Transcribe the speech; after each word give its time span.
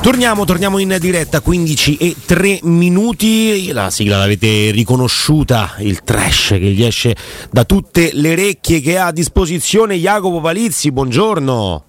Torniamo, 0.00 0.44
torniamo 0.44 0.78
in 0.78 0.96
diretta 1.00 1.40
15 1.40 1.96
e 1.96 2.14
3 2.24 2.60
minuti. 2.62 3.72
La 3.72 3.90
sigla 3.90 4.16
l'avete 4.18 4.70
riconosciuta, 4.70 5.74
il 5.80 6.02
trash 6.02 6.50
che 6.50 6.70
gli 6.70 6.84
esce 6.84 7.16
da 7.50 7.64
tutte 7.64 8.10
le 8.14 8.32
orecchie 8.32 8.80
che 8.80 8.96
ha 8.96 9.06
a 9.06 9.12
disposizione 9.12 9.96
Jacopo 9.96 10.40
Palizzi. 10.40 10.92
Buongiorno. 10.92 11.87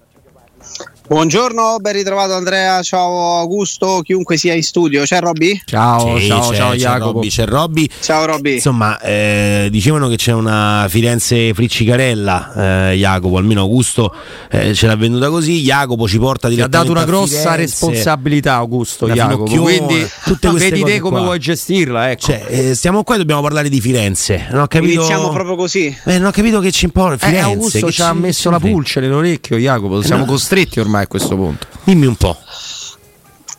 Buongiorno, 1.14 1.78
ben 1.80 1.94
ritrovato 1.94 2.34
Andrea, 2.34 2.80
ciao 2.82 3.38
Augusto, 3.40 4.00
chiunque 4.04 4.36
sia 4.36 4.54
in 4.54 4.62
studio. 4.62 5.02
C'è 5.02 5.18
Robby? 5.18 5.60
Ciao, 5.64 6.16
Sì, 6.20 6.28
ciao, 6.28 6.50
c'è- 6.50 6.56
ciao 6.56 6.74
Jacopo. 6.74 7.18
C'è 7.26 7.46
Robby. 7.46 7.90
Ciao 8.00 8.24
Robby. 8.26 8.54
Insomma, 8.54 8.96
eh, 9.00 9.66
dicevano 9.72 10.06
che 10.06 10.14
c'è 10.14 10.30
una 10.32 10.86
Firenze 10.88 11.52
friccicarella, 11.52 12.90
eh, 12.92 12.94
Jacopo, 12.94 13.38
almeno 13.38 13.62
Augusto 13.62 14.14
eh, 14.52 14.72
ce 14.72 14.86
l'ha 14.86 14.94
venduta 14.94 15.30
così. 15.30 15.62
Jacopo 15.62 16.06
ci 16.06 16.16
porta 16.20 16.48
Ti 16.48 16.60
ha 16.60 16.68
dato 16.68 16.92
una 16.92 17.04
grossa 17.04 17.38
Firenze. 17.40 17.56
responsabilità, 17.56 18.54
Augusto 18.54 19.08
Jacopo. 19.08 19.46
Finocchione, 19.46 19.84
Quindi 19.84 20.08
tutte 20.26 20.48
queste 20.48 20.68
vedi 20.70 20.80
cose 20.82 20.92
te 20.94 21.00
come 21.00 21.16
qua. 21.16 21.24
vuoi 21.24 21.38
gestirla. 21.40 22.10
Ecco. 22.12 22.26
Cioè, 22.26 22.44
eh, 22.46 22.74
stiamo 22.76 23.02
qua 23.02 23.16
e 23.16 23.18
dobbiamo 23.18 23.42
parlare 23.42 23.68
di 23.68 23.80
Firenze. 23.80 24.46
Non 24.52 24.60
ho 24.60 24.66
capito. 24.68 24.92
Iniziamo 24.92 25.30
proprio 25.30 25.56
così. 25.56 25.86
Eh, 26.04 26.18
non 26.18 26.28
ho 26.28 26.30
capito 26.30 26.60
che 26.60 26.70
ci 26.70 26.84
importa. 26.84 27.26
Eh, 27.26 27.30
Firenze, 27.30 27.48
Augusto 27.50 27.86
che 27.86 27.92
ci 27.92 28.00
ha 28.02 28.12
messo 28.12 28.48
la 28.48 28.60
pulce 28.60 29.00
nell'orecchio, 29.00 29.56
Jacopo. 29.56 30.02
Siamo 30.02 30.24
no. 30.24 30.30
costretti 30.30 30.78
ormai 30.78 30.98
a 31.02 31.06
questo 31.06 31.36
punto. 31.36 31.66
Dimmi 31.84 32.06
un 32.06 32.16
po'. 32.16 32.36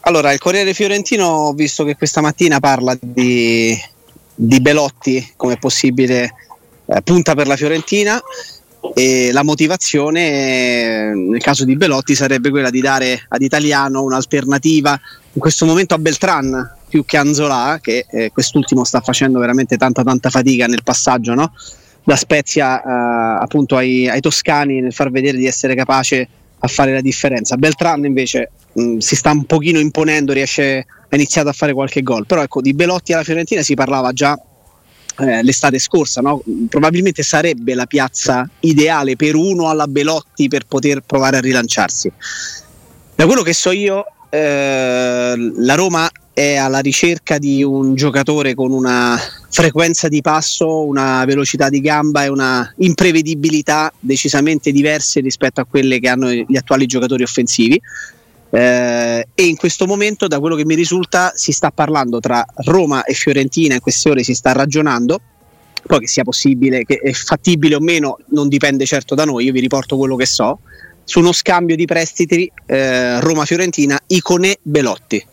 Allora, 0.01 0.31
il 0.31 0.39
Corriere 0.39 0.73
Fiorentino 0.73 1.25
ho 1.25 1.53
visto 1.53 1.83
che 1.83 1.95
questa 1.95 2.21
mattina 2.21 2.59
parla 2.59 2.97
di, 2.99 3.77
di 4.33 4.59
Belotti 4.59 5.33
come 5.35 5.57
possibile 5.57 6.33
eh, 6.85 7.01
punta 7.03 7.35
per 7.35 7.47
la 7.47 7.55
Fiorentina 7.55 8.19
e 8.95 9.31
la 9.31 9.43
motivazione 9.43 11.13
nel 11.13 11.41
caso 11.41 11.65
di 11.65 11.75
Belotti 11.75 12.15
sarebbe 12.15 12.49
quella 12.49 12.71
di 12.71 12.81
dare 12.81 13.25
ad 13.27 13.41
Italiano 13.41 14.01
un'alternativa 14.01 14.99
in 15.33 15.39
questo 15.39 15.67
momento 15.67 15.93
a 15.93 15.99
Beltran 15.99 16.77
più 16.89 17.05
che 17.05 17.17
a 17.17 17.21
Anzola 17.21 17.77
che 17.79 18.07
eh, 18.09 18.31
quest'ultimo 18.33 18.83
sta 18.83 18.99
facendo 18.99 19.37
veramente 19.37 19.77
tanta 19.77 20.03
tanta 20.03 20.31
fatica 20.31 20.65
nel 20.65 20.81
passaggio 20.83 21.35
no? 21.35 21.53
da 22.03 22.15
Spezia 22.15 22.81
eh, 22.81 23.43
appunto 23.43 23.77
ai, 23.77 24.09
ai 24.09 24.19
toscani 24.19 24.81
nel 24.81 24.93
far 24.93 25.11
vedere 25.11 25.37
di 25.37 25.45
essere 25.45 25.75
capace 25.75 26.27
a 26.63 26.67
fare 26.67 26.93
la 26.93 27.01
differenza. 27.01 27.57
Beltran 27.57 28.05
invece 28.05 28.51
mh, 28.73 28.97
si 28.97 29.15
sta 29.15 29.31
un 29.31 29.45
pochino 29.45 29.79
imponendo, 29.79 30.33
riesce 30.33 30.85
ha 31.09 31.15
iniziato 31.15 31.49
a 31.49 31.53
fare 31.53 31.73
qualche 31.73 32.01
gol, 32.01 32.25
però 32.25 32.41
ecco 32.41 32.61
di 32.61 32.73
Belotti 32.73 33.11
alla 33.13 33.23
Fiorentina 33.23 33.61
si 33.61 33.73
parlava 33.73 34.13
già 34.13 34.39
eh, 35.19 35.43
l'estate 35.43 35.77
scorsa, 35.77 36.21
no? 36.21 36.41
probabilmente 36.69 37.21
sarebbe 37.21 37.73
la 37.73 37.85
piazza 37.85 38.49
ideale 38.61 39.15
per 39.17 39.35
uno 39.35 39.69
alla 39.69 39.87
Belotti 39.87 40.47
per 40.47 40.65
poter 40.65 41.01
provare 41.01 41.37
a 41.37 41.41
rilanciarsi. 41.41 42.11
Da 43.15 43.25
quello 43.25 43.41
che 43.41 43.53
so 43.53 43.71
io, 43.71 44.05
eh, 44.29 45.51
la 45.57 45.75
Roma 45.75 46.09
è 46.33 46.55
alla 46.55 46.79
ricerca 46.79 47.37
di 47.37 47.61
un 47.61 47.93
giocatore 47.95 48.55
con 48.55 48.71
una 48.71 49.19
frequenza 49.51 50.07
di 50.07 50.21
passo, 50.21 50.85
una 50.85 51.25
velocità 51.25 51.67
di 51.67 51.81
gamba 51.81 52.23
e 52.23 52.29
una 52.29 52.73
imprevedibilità 52.77 53.91
decisamente 53.99 54.71
diverse 54.71 55.19
rispetto 55.19 55.59
a 55.59 55.65
quelle 55.65 55.99
che 55.99 56.07
hanno 56.07 56.31
gli 56.31 56.55
attuali 56.55 56.85
giocatori 56.85 57.23
offensivi. 57.23 57.79
Eh, 58.49 59.27
e 59.33 59.45
in 59.45 59.57
questo 59.57 59.85
momento, 59.85 60.27
da 60.27 60.39
quello 60.39 60.55
che 60.55 60.65
mi 60.65 60.75
risulta, 60.75 61.33
si 61.35 61.51
sta 61.51 61.69
parlando 61.69 62.19
tra 62.19 62.45
Roma 62.63 63.03
e 63.03 63.13
Fiorentina, 63.13 63.75
in 63.75 63.81
queste 63.81 64.09
ore 64.09 64.23
si 64.23 64.33
sta 64.33 64.53
ragionando. 64.53 65.19
Poi 65.85 65.99
che 65.99 66.07
sia 66.07 66.23
possibile, 66.23 66.85
che 66.85 66.95
è 66.95 67.11
fattibile 67.11 67.75
o 67.75 67.79
meno, 67.79 68.19
non 68.29 68.47
dipende 68.47 68.85
certo 68.85 69.15
da 69.15 69.25
noi, 69.25 69.45
io 69.45 69.51
vi 69.51 69.59
riporto 69.59 69.97
quello 69.97 70.15
che 70.15 70.25
so. 70.25 70.59
Su 71.03 71.19
uno 71.19 71.33
scambio 71.33 71.75
di 71.75 71.85
prestiti 71.85 72.49
eh, 72.67 73.19
Roma-Fiorentina, 73.19 73.99
Icone 74.07 74.59
Belotti. 74.61 75.25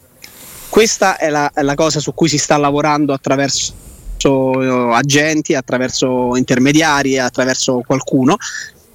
Questa 0.68 1.18
è 1.18 1.28
la, 1.28 1.52
è 1.54 1.62
la 1.62 1.74
cosa 1.74 2.00
su 2.00 2.14
cui 2.14 2.28
si 2.28 2.38
sta 2.38 2.56
lavorando 2.56 3.12
attraverso 3.12 3.86
eh, 4.26 4.94
agenti, 4.94 5.54
attraverso 5.54 6.36
intermediari, 6.36 7.18
attraverso 7.18 7.82
qualcuno. 7.86 8.36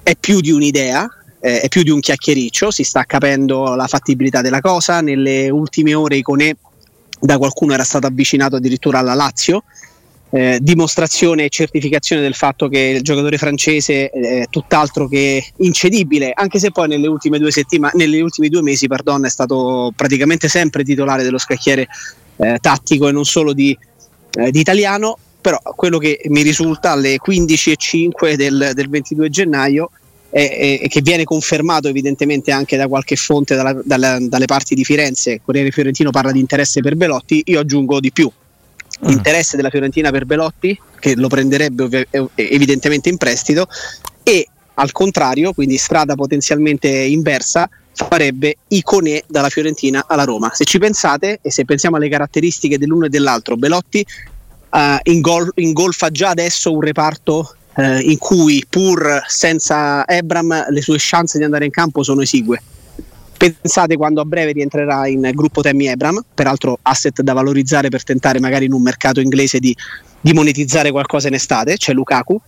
È 0.02 0.14
più 0.16 0.40
di 0.40 0.50
un'idea, 0.50 1.08
eh, 1.40 1.60
è 1.60 1.68
più 1.68 1.82
di 1.82 1.90
un 1.90 2.00
chiacchiericcio, 2.00 2.70
si 2.70 2.84
sta 2.84 3.04
capendo 3.04 3.74
la 3.74 3.86
fattibilità 3.86 4.40
della 4.40 4.60
cosa. 4.60 5.00
Nelle 5.00 5.48
ultime 5.50 5.94
ore 5.94 6.16
Icone 6.16 6.56
da 7.20 7.38
qualcuno 7.38 7.72
era 7.72 7.84
stato 7.84 8.06
avvicinato 8.06 8.56
addirittura 8.56 8.98
alla 8.98 9.14
Lazio. 9.14 9.64
Eh, 10.30 10.58
dimostrazione 10.60 11.44
e 11.44 11.48
certificazione 11.48 12.20
del 12.20 12.34
fatto 12.34 12.66
che 12.68 12.94
il 12.96 13.02
giocatore 13.02 13.38
francese 13.38 14.10
è 14.10 14.46
tutt'altro 14.50 15.06
che 15.06 15.52
incedibile, 15.58 16.32
anche 16.34 16.58
se 16.58 16.72
poi 16.72 16.88
nelle 16.88 17.06
ultime 17.06 17.38
due 17.38 17.52
settimane, 17.52 17.92
negli 17.94 18.20
ultimi 18.20 18.48
due 18.48 18.60
mesi, 18.60 18.88
pardon, 18.88 19.24
è 19.24 19.30
stato 19.30 19.92
praticamente 19.94 20.48
sempre 20.48 20.82
titolare 20.82 21.22
dello 21.22 21.38
scacchiere 21.38 21.86
eh, 22.38 22.58
tattico 22.60 23.06
e 23.06 23.12
non 23.12 23.24
solo 23.24 23.52
di, 23.52 23.78
eh, 24.36 24.50
di 24.50 24.60
italiano. 24.60 25.18
Però 25.40 25.60
quello 25.76 25.98
che 25.98 26.22
mi 26.28 26.40
risulta 26.40 26.92
alle 26.92 27.16
15.05 27.16 28.34
del, 28.34 28.70
del 28.74 28.88
22 28.88 29.28
gennaio 29.28 29.90
e, 30.30 30.80
e 30.82 30.88
che 30.88 31.02
viene 31.02 31.24
confermato 31.24 31.86
evidentemente 31.86 32.50
anche 32.50 32.78
da 32.78 32.88
qualche 32.88 33.14
fonte 33.14 33.54
dalla- 33.54 33.78
dalla- 33.84 34.18
dalle 34.20 34.46
parti 34.46 34.74
di 34.74 34.84
Firenze, 34.84 35.42
Corriere 35.44 35.70
Fiorentino 35.70 36.10
parla 36.10 36.32
di 36.32 36.40
interesse 36.40 36.80
per 36.80 36.96
Belotti, 36.96 37.42
io 37.44 37.60
aggiungo 37.60 38.00
di 38.00 38.10
più. 38.10 38.30
Interesse 39.06 39.56
della 39.56 39.68
Fiorentina 39.70 40.10
per 40.10 40.24
Belotti, 40.24 40.78
che 40.98 41.14
lo 41.14 41.28
prenderebbe 41.28 41.82
ovvi- 41.82 42.06
ev- 42.08 42.30
evidentemente 42.36 43.10
in 43.10 43.18
prestito, 43.18 43.66
e 44.22 44.48
al 44.74 44.92
contrario, 44.92 45.52
quindi 45.52 45.76
strada 45.76 46.14
potenzialmente 46.14 46.88
inversa, 46.88 47.68
farebbe 47.94 48.56
Icone 48.68 49.22
dalla 49.26 49.48
Fiorentina 49.48 50.04
alla 50.06 50.24
Roma. 50.24 50.50
Se 50.52 50.64
ci 50.64 50.78
pensate 50.78 51.38
e 51.40 51.50
se 51.50 51.64
pensiamo 51.64 51.96
alle 51.96 52.08
caratteristiche 52.08 52.78
dell'uno 52.78 53.06
e 53.06 53.08
dell'altro, 53.08 53.56
Belotti 53.56 54.04
eh, 54.70 54.98
ingol- 55.04 55.52
ingolfa 55.56 56.10
già 56.10 56.30
adesso 56.30 56.72
un 56.72 56.80
reparto 56.80 57.54
eh, 57.76 58.00
in 58.00 58.18
cui 58.18 58.64
pur 58.68 59.22
senza 59.26 60.06
Ebram 60.06 60.66
le 60.70 60.82
sue 60.82 60.96
chance 60.98 61.38
di 61.38 61.44
andare 61.44 61.64
in 61.64 61.70
campo 61.70 62.02
sono 62.02 62.22
esigue. 62.22 62.60
Pensate 63.36 63.96
quando 63.96 64.20
a 64.20 64.24
breve 64.24 64.52
rientrerà 64.52 65.06
in 65.06 65.30
gruppo 65.34 65.60
Tammy 65.60 65.86
Ebram, 65.86 66.24
peraltro 66.32 66.78
asset 66.82 67.20
da 67.20 67.32
valorizzare 67.32 67.88
per 67.88 68.02
tentare 68.02 68.40
magari 68.40 68.64
in 68.64 68.72
un 68.72 68.80
mercato 68.80 69.20
inglese 69.20 69.58
di, 69.58 69.76
di 70.20 70.32
monetizzare 70.32 70.90
qualcosa 70.90 71.28
in 71.28 71.34
estate, 71.34 71.76
c'è 71.76 71.92
Lukaku, 71.92 72.40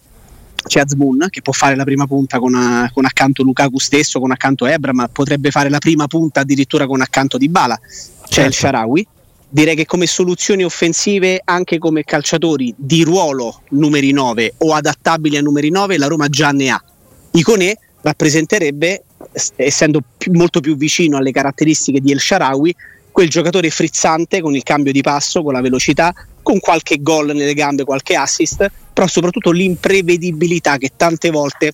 c'è 0.66 0.80
Azmoun 0.80 1.26
che 1.30 1.42
può 1.42 1.52
fare 1.52 1.76
la 1.76 1.84
prima 1.84 2.06
punta 2.06 2.38
con, 2.38 2.54
eh, 2.54 2.90
con 2.92 3.04
accanto 3.04 3.42
Lukaku 3.42 3.78
stesso, 3.78 4.20
con 4.20 4.30
accanto 4.30 4.66
Ebram, 4.66 5.08
potrebbe 5.12 5.50
fare 5.50 5.68
la 5.68 5.78
prima 5.78 6.06
punta 6.06 6.40
addirittura 6.40 6.86
con 6.86 7.00
accanto 7.00 7.38
di 7.38 7.48
Bala, 7.48 7.78
c'è 8.28 8.44
il 8.44 8.52
Sharawi. 8.52 9.06
Direi 9.48 9.76
che 9.76 9.86
come 9.86 10.06
soluzioni 10.06 10.64
offensive, 10.64 11.40
anche 11.44 11.78
come 11.78 12.02
calciatori 12.02 12.74
di 12.76 13.04
ruolo 13.04 13.62
numeri 13.70 14.10
9 14.10 14.54
o 14.58 14.74
adattabili 14.74 15.36
a 15.36 15.40
numeri 15.40 15.70
9, 15.70 15.98
la 15.98 16.08
Roma 16.08 16.28
già 16.28 16.50
ne 16.50 16.68
ha. 16.70 16.82
Iconè 17.30 17.78
rappresenterebbe, 18.02 19.04
es- 19.32 19.52
essendo 19.56 20.00
molto 20.32 20.60
più 20.60 20.76
vicino 20.76 21.16
alle 21.16 21.30
caratteristiche 21.30 22.00
di 22.00 22.10
El 22.10 22.20
Sharawi, 22.20 22.74
quel 23.16 23.30
giocatore 23.30 23.70
frizzante 23.70 24.42
con 24.42 24.54
il 24.54 24.62
cambio 24.62 24.92
di 24.92 25.00
passo, 25.00 25.42
con 25.42 25.54
la 25.54 25.62
velocità, 25.62 26.12
con 26.42 26.60
qualche 26.60 27.00
gol 27.00 27.34
nelle 27.34 27.54
gambe, 27.54 27.84
qualche 27.84 28.14
assist, 28.14 28.70
però 28.92 29.06
soprattutto 29.06 29.52
l'imprevedibilità 29.52 30.76
che 30.76 30.90
tante 30.96 31.30
volte 31.30 31.72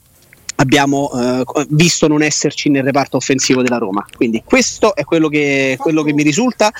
abbiamo 0.54 1.10
eh, 1.12 1.44
visto 1.70 2.06
non 2.06 2.22
esserci 2.22 2.68
nel 2.68 2.84
reparto 2.84 3.16
offensivo 3.16 3.60
della 3.60 3.78
Roma. 3.78 4.06
Quindi 4.16 4.42
questo 4.44 4.94
è 4.94 5.02
quello 5.02 5.26
che, 5.26 5.74
quello 5.80 6.04
che 6.04 6.12
mi 6.12 6.22
risulta 6.22 6.70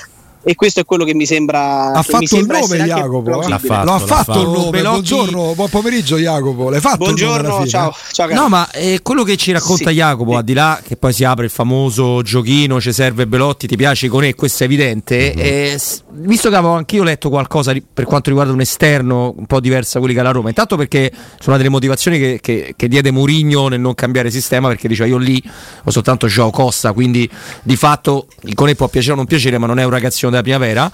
e 0.44 0.54
questo 0.54 0.80
è 0.80 0.84
quello 0.84 1.04
che 1.04 1.14
mi 1.14 1.24
sembra 1.26 1.92
ha 1.92 2.02
fatto 2.02 2.36
il 2.36 2.46
nome 2.46 2.76
Jacopo 2.84 3.42
eh? 3.42 3.48
L'ha 3.48 3.58
fatto, 3.58 3.84
lo 3.84 3.92
ha 3.92 3.98
l'ha 3.98 4.06
fatto, 4.06 4.40
il 4.40 4.48
nome 4.48 4.70
Belotti- 4.70 5.12
buongiorno 5.14 5.54
buon 5.54 5.68
pomeriggio 5.68 6.16
Jacopo 6.18 6.68
l'hai 6.70 6.80
fatto 6.80 6.94
il 7.08 7.14
Buongiorno, 7.14 7.66
ciao, 7.66 7.94
ciao 8.12 8.26
caro. 8.28 8.40
No, 8.40 8.48
ma 8.48 8.68
eh, 8.70 9.00
quello 9.02 9.22
che 9.22 9.36
ci 9.36 9.52
racconta 9.52 9.90
Sì. 9.90 9.96
Jacopo, 9.96 10.36
al 10.36 10.44
di 10.44 10.52
là 10.54 10.80
che 10.86 10.96
poi 10.96 11.12
si 11.12 11.24
apre 11.24 11.44
il 11.44 11.50
famoso 11.50 12.22
giochino, 12.22 12.80
ci 12.80 12.92
serve 12.92 13.26
Belotti, 13.26 13.66
ti 13.66 13.76
piace 13.76 14.06
Iconè, 14.06 14.34
questo 14.34 14.62
è 14.64 14.66
evidente. 14.66 15.32
eh, 15.34 15.76
s- 15.78 16.02
visto 16.14 16.48
che 16.50 16.56
avevo 16.56 16.74
anch'io 16.74 17.02
letto 17.04 17.28
qualcosa 17.30 17.72
per 17.92 18.04
quanto 18.04 18.28
riguarda 18.30 18.52
un 18.52 18.60
esterno 18.60 19.32
un 19.36 19.46
po' 19.46 19.60
diverso 19.60 19.92
da 19.94 19.98
quelli 20.00 20.14
che 20.14 20.20
ha 20.20 20.24
la 20.24 20.30
Roma, 20.32 20.48
intanto 20.48 20.76
perché 20.76 21.10
sono 21.40 21.56
delle 21.56 21.68
motivazioni 21.68 22.18
che, 22.18 22.38
che- 22.42 22.74
che 22.76 22.88
diede 22.88 23.10
Mourinho 23.10 23.68
nel 23.68 23.80
non 23.80 23.94
cambiare 23.94 24.30
sistema, 24.30 24.68
perché 24.68 24.88
diceva 24.88 25.08
io 25.08 25.18
lì 25.18 25.40
ho 25.84 25.90
soltanto 25.90 26.26
Joao 26.26 26.50
Costa, 26.50 26.92
quindi 26.92 27.28
di 27.62 27.76
fatto 27.76 28.26
Iconè 28.42 28.74
può 28.74 28.88
piacere 28.88 29.12
o 29.12 29.16
non 29.16 29.26
piacere, 29.26 29.56
ma 29.58 29.66
non 29.66 29.78
è 29.78 29.84
un 29.84 29.90
ragazzino 29.90 30.30
della 30.32 30.42
primavera. 30.42 30.90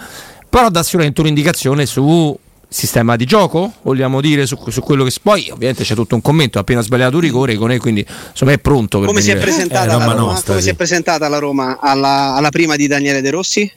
Però 0.51 0.69
dà 0.71 0.83
sicuramente 0.83 1.21
un'indicazione 1.21 1.87
su 1.87 2.37
sistema 2.71 3.17
di 3.17 3.25
gioco, 3.25 3.73
vogliamo 3.83 4.21
dire, 4.21 4.45
su, 4.47 4.59
su 4.69 4.81
quello 4.83 5.05
che 5.05 5.13
poi 5.23 5.49
ovviamente 5.51 5.85
c'è 5.85 5.95
tutto 5.95 6.15
un 6.15 6.21
commento, 6.21 6.59
ha 6.59 6.61
appena 6.61 6.83
sbagliato 6.83 7.15
un 7.17 7.23
rigore, 7.23 7.55
Iconè, 7.55 7.79
quindi 7.79 8.05
insomma 8.31 8.53
è 8.53 8.59
pronto 8.59 8.99
per 8.99 9.09
come 9.09 9.23
si 9.23 9.31
è 9.31 9.37
Eh, 9.85 9.87
la 9.87 9.93
Roma 9.95 10.13
Roma? 10.13 10.33
nostra, 10.33 10.47
Come 10.49 10.59
sì. 10.59 10.65
si 10.65 10.71
è 10.73 10.75
presentata 10.77 11.29
la 11.29 11.39
Roma 11.39 11.79
alla, 11.81 12.35
alla 12.35 12.51
prima 12.51 12.77
di 12.77 12.87
Daniele 12.87 13.23
De 13.23 13.31
Rossi? 13.31 13.73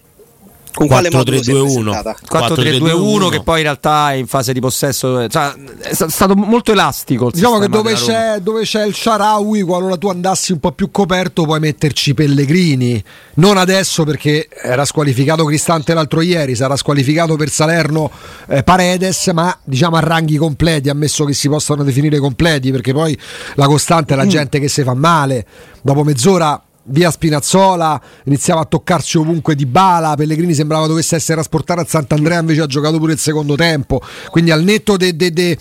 Con 0.73 0.87
quale 0.87 1.09
modulo 1.11 1.41
si 1.41 1.51
è 1.51 1.53
4-3-2-1. 1.53 1.83
presentata? 1.83 2.15
4-3-2-1 2.31 3.29
che 3.29 3.43
poi 3.43 3.57
in 3.57 3.63
realtà 3.63 4.11
è 4.11 4.15
in 4.15 4.27
fase 4.27 4.53
di 4.53 4.59
possesso 4.59 5.27
cioè, 5.27 5.53
è 5.79 5.93
sta- 5.93 6.09
stato 6.09 6.35
molto 6.35 6.71
elastico 6.71 7.27
il 7.27 7.33
Diciamo 7.33 7.59
che 7.59 7.67
dove 7.67 7.93
c'è, 7.93 8.39
dove 8.39 8.63
c'è 8.63 8.85
il 8.85 8.93
Sharawi, 8.93 9.61
qualora 9.63 9.97
tu 9.97 10.07
andassi 10.07 10.51
un 10.51 10.59
po' 10.59 10.71
più 10.71 10.91
coperto, 10.91 11.43
puoi 11.43 11.59
metterci 11.59 12.13
Pellegrini. 12.13 13.03
Non 13.35 13.57
adesso 13.57 14.03
perché 14.03 14.47
era 14.49 14.85
squalificato 14.85 15.45
Cristante 15.45 15.93
l'altro 15.93 16.21
ieri, 16.21 16.55
sarà 16.55 16.75
squalificato 16.75 17.35
per 17.35 17.49
Salerno 17.49 18.11
eh, 18.47 18.63
Paredes, 18.63 19.27
ma 19.27 19.57
diciamo 19.63 19.95
a 19.95 19.99
ranghi 19.99 20.37
completi, 20.37 20.89
ammesso 20.89 21.25
che 21.25 21.33
si 21.33 21.47
possano 21.49 21.83
definire 21.83 22.19
completi, 22.19 22.71
perché 22.71 22.93
poi 22.93 23.17
la 23.55 23.65
costante 23.65 24.13
è 24.13 24.17
la 24.17 24.27
gente 24.27 24.59
che 24.59 24.67
si 24.67 24.83
fa 24.83 24.93
male. 24.93 25.45
Dopo 25.81 26.03
mezz'ora 26.03 26.61
via 26.83 27.11
Spinazzola, 27.11 28.01
iniziava 28.25 28.61
a 28.61 28.65
toccarsi 28.65 29.17
ovunque 29.17 29.55
di 29.55 29.65
bala, 29.65 30.15
Pellegrini 30.15 30.53
sembrava 30.53 30.87
dovesse 30.87 31.15
essere 31.15 31.35
trasportato 31.35 31.81
a 31.81 31.85
Sant'Andrea, 31.85 32.39
invece 32.39 32.61
ha 32.61 32.65
giocato 32.65 32.97
pure 32.97 33.13
il 33.13 33.19
secondo 33.19 33.55
tempo. 33.55 34.01
Quindi 34.29 34.51
al 34.51 34.63
netto 34.63 34.97
de- 34.97 35.15
de- 35.15 35.31
de- 35.31 35.57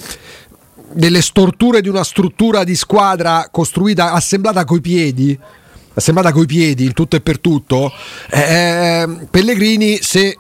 delle 0.92 1.22
storture 1.22 1.80
di 1.80 1.88
una 1.88 2.04
struttura 2.04 2.64
di 2.64 2.74
squadra 2.74 3.48
costruita, 3.50 4.12
assemblata 4.12 4.64
coi 4.64 4.80
piedi, 4.80 5.38
assemblata 5.94 6.32
coi 6.32 6.46
piedi 6.46 6.84
in 6.84 6.94
tutto 6.94 7.16
e 7.16 7.20
per 7.20 7.38
tutto, 7.38 7.92
eh, 8.30 9.06
Pellegrini 9.30 9.98
se 10.02 10.36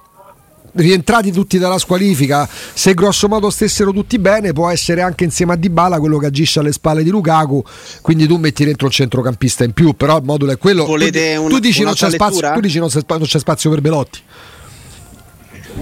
rientrati 0.72 1.32
tutti 1.32 1.58
dalla 1.58 1.78
squalifica, 1.78 2.48
se 2.48 2.94
grosso 2.94 3.28
modo 3.28 3.50
stessero 3.50 3.92
tutti 3.92 4.18
bene, 4.18 4.52
può 4.52 4.68
essere 4.68 5.02
anche 5.02 5.24
insieme 5.24 5.52
a 5.52 5.56
Dybala 5.56 5.98
quello 5.98 6.18
che 6.18 6.26
agisce 6.26 6.60
alle 6.60 6.72
spalle 6.72 7.02
di 7.02 7.10
Lukaku, 7.10 7.62
quindi 8.02 8.26
tu 8.26 8.36
metti 8.36 8.64
dentro 8.64 8.86
il 8.86 8.92
centrocampista 8.92 9.64
in 9.64 9.72
più, 9.72 9.94
però 9.94 10.18
il 10.18 10.24
modulo 10.24 10.52
è 10.52 10.58
quello. 10.58 10.84
Volete 10.84 11.34
tu, 11.34 11.40
una- 11.42 11.54
tu 11.54 11.58
dici 11.58 11.82
non 11.82 11.94
c'è, 11.94 12.10
spazio, 12.10 12.52
tu 12.52 12.60
dici 12.60 12.78
non 12.78 12.88
c'è 12.88 13.00
non 13.06 13.22
c'è 13.22 13.38
spazio 13.38 13.70
per 13.70 13.80
Belotti. 13.80 14.18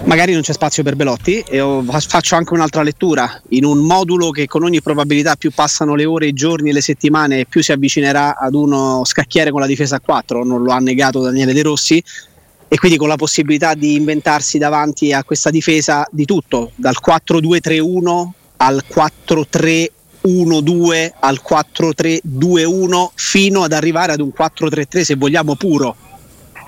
Magari 0.03 0.33
non 0.33 0.41
c'è 0.41 0.53
spazio 0.53 0.81
per 0.83 0.95
Belotti 0.95 1.39
e 1.39 1.83
faccio 1.87 2.35
anche 2.35 2.53
un'altra 2.53 2.83
lettura. 2.83 3.41
In 3.49 3.65
un 3.65 3.79
modulo 3.79 4.29
che 4.29 4.47
con 4.47 4.63
ogni 4.63 4.81
probabilità 4.81 5.35
più 5.35 5.51
passano 5.51 5.95
le 5.95 6.05
ore, 6.05 6.27
i 6.27 6.33
giorni, 6.33 6.71
le 6.71 6.81
settimane, 6.81 7.45
più 7.45 7.61
si 7.61 7.71
avvicinerà 7.71 8.37
ad 8.37 8.53
uno 8.53 9.01
scacchiere 9.03 9.51
con 9.51 9.59
la 9.59 9.67
difesa 9.67 9.97
a 9.97 9.99
4, 9.99 10.43
non 10.45 10.63
lo 10.63 10.71
ha 10.71 10.79
negato 10.79 11.21
Daniele 11.21 11.53
De 11.53 11.63
Rossi, 11.63 12.01
e 12.71 12.77
quindi 12.77 12.97
con 12.97 13.07
la 13.07 13.15
possibilità 13.15 13.73
di 13.73 13.95
inventarsi 13.95 14.59
davanti 14.59 15.11
a 15.11 15.23
questa 15.23 15.49
difesa 15.49 16.07
di 16.11 16.25
tutto, 16.25 16.73
dal 16.75 16.97
4-2-3-1 17.03 18.29
al 18.57 18.83
4-3-1-2 18.87 21.13
al 21.19 21.41
4-3-2-1 21.43 23.07
fino 23.15 23.63
ad 23.63 23.73
arrivare 23.73 24.11
ad 24.11 24.21
un 24.21 24.31
4-3-3 24.37 25.01
se 25.01 25.15
vogliamo 25.15 25.55
puro 25.55 25.95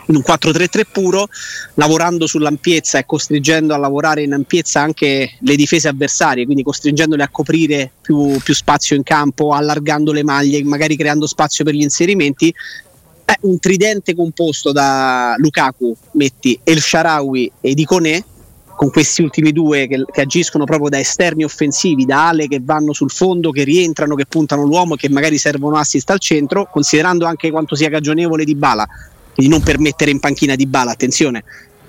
in 0.07 0.15
un 0.15 0.23
4-3-3 0.25 0.81
puro, 0.91 1.27
lavorando 1.75 2.27
sull'ampiezza 2.27 2.97
e 2.97 3.05
costringendo 3.05 3.73
a 3.73 3.77
lavorare 3.77 4.23
in 4.23 4.33
ampiezza 4.33 4.81
anche 4.81 5.37
le 5.39 5.55
difese 5.55 5.87
avversarie, 5.87 6.45
quindi 6.45 6.63
costringendole 6.63 7.23
a 7.23 7.29
coprire 7.29 7.91
più, 8.01 8.37
più 8.43 8.53
spazio 8.53 8.95
in 8.95 9.03
campo, 9.03 9.53
allargando 9.53 10.11
le 10.11 10.23
maglie, 10.23 10.63
magari 10.63 10.97
creando 10.97 11.27
spazio 11.27 11.63
per 11.63 11.73
gli 11.73 11.81
inserimenti. 11.81 12.53
È 13.23 13.37
un 13.41 13.59
tridente 13.59 14.15
composto 14.15 14.71
da 14.71 15.35
Lukaku, 15.37 15.95
metti 16.13 16.59
El 16.63 16.81
Sharawi 16.81 17.51
e 17.61 17.73
Diconè, 17.73 18.23
con 18.75 18.89
questi 18.89 19.21
ultimi 19.21 19.51
due 19.51 19.87
che, 19.87 20.03
che 20.11 20.21
agiscono 20.21 20.65
proprio 20.65 20.89
da 20.89 20.99
esterni 20.99 21.43
offensivi, 21.43 22.05
da 22.05 22.29
ale 22.29 22.47
che 22.47 22.59
vanno 22.61 22.93
sul 22.93 23.11
fondo, 23.11 23.51
che 23.51 23.63
rientrano, 23.63 24.15
che 24.15 24.25
puntano 24.25 24.63
l'uomo, 24.63 24.95
che 24.95 25.09
magari 25.09 25.37
servono 25.37 25.77
assist 25.77 26.09
al 26.09 26.19
centro, 26.19 26.67
considerando 26.71 27.25
anche 27.25 27.51
quanto 27.51 27.75
sia 27.75 27.89
cagionevole 27.89 28.43
di 28.43 28.55
Bala 28.55 28.87
quindi 29.33 29.51
non 29.51 29.63
per 29.63 29.79
mettere 29.79 30.11
in 30.11 30.19
panchina 30.19 30.55
di 30.55 30.67
Bala, 30.67 30.91
attenzione, 30.91 31.43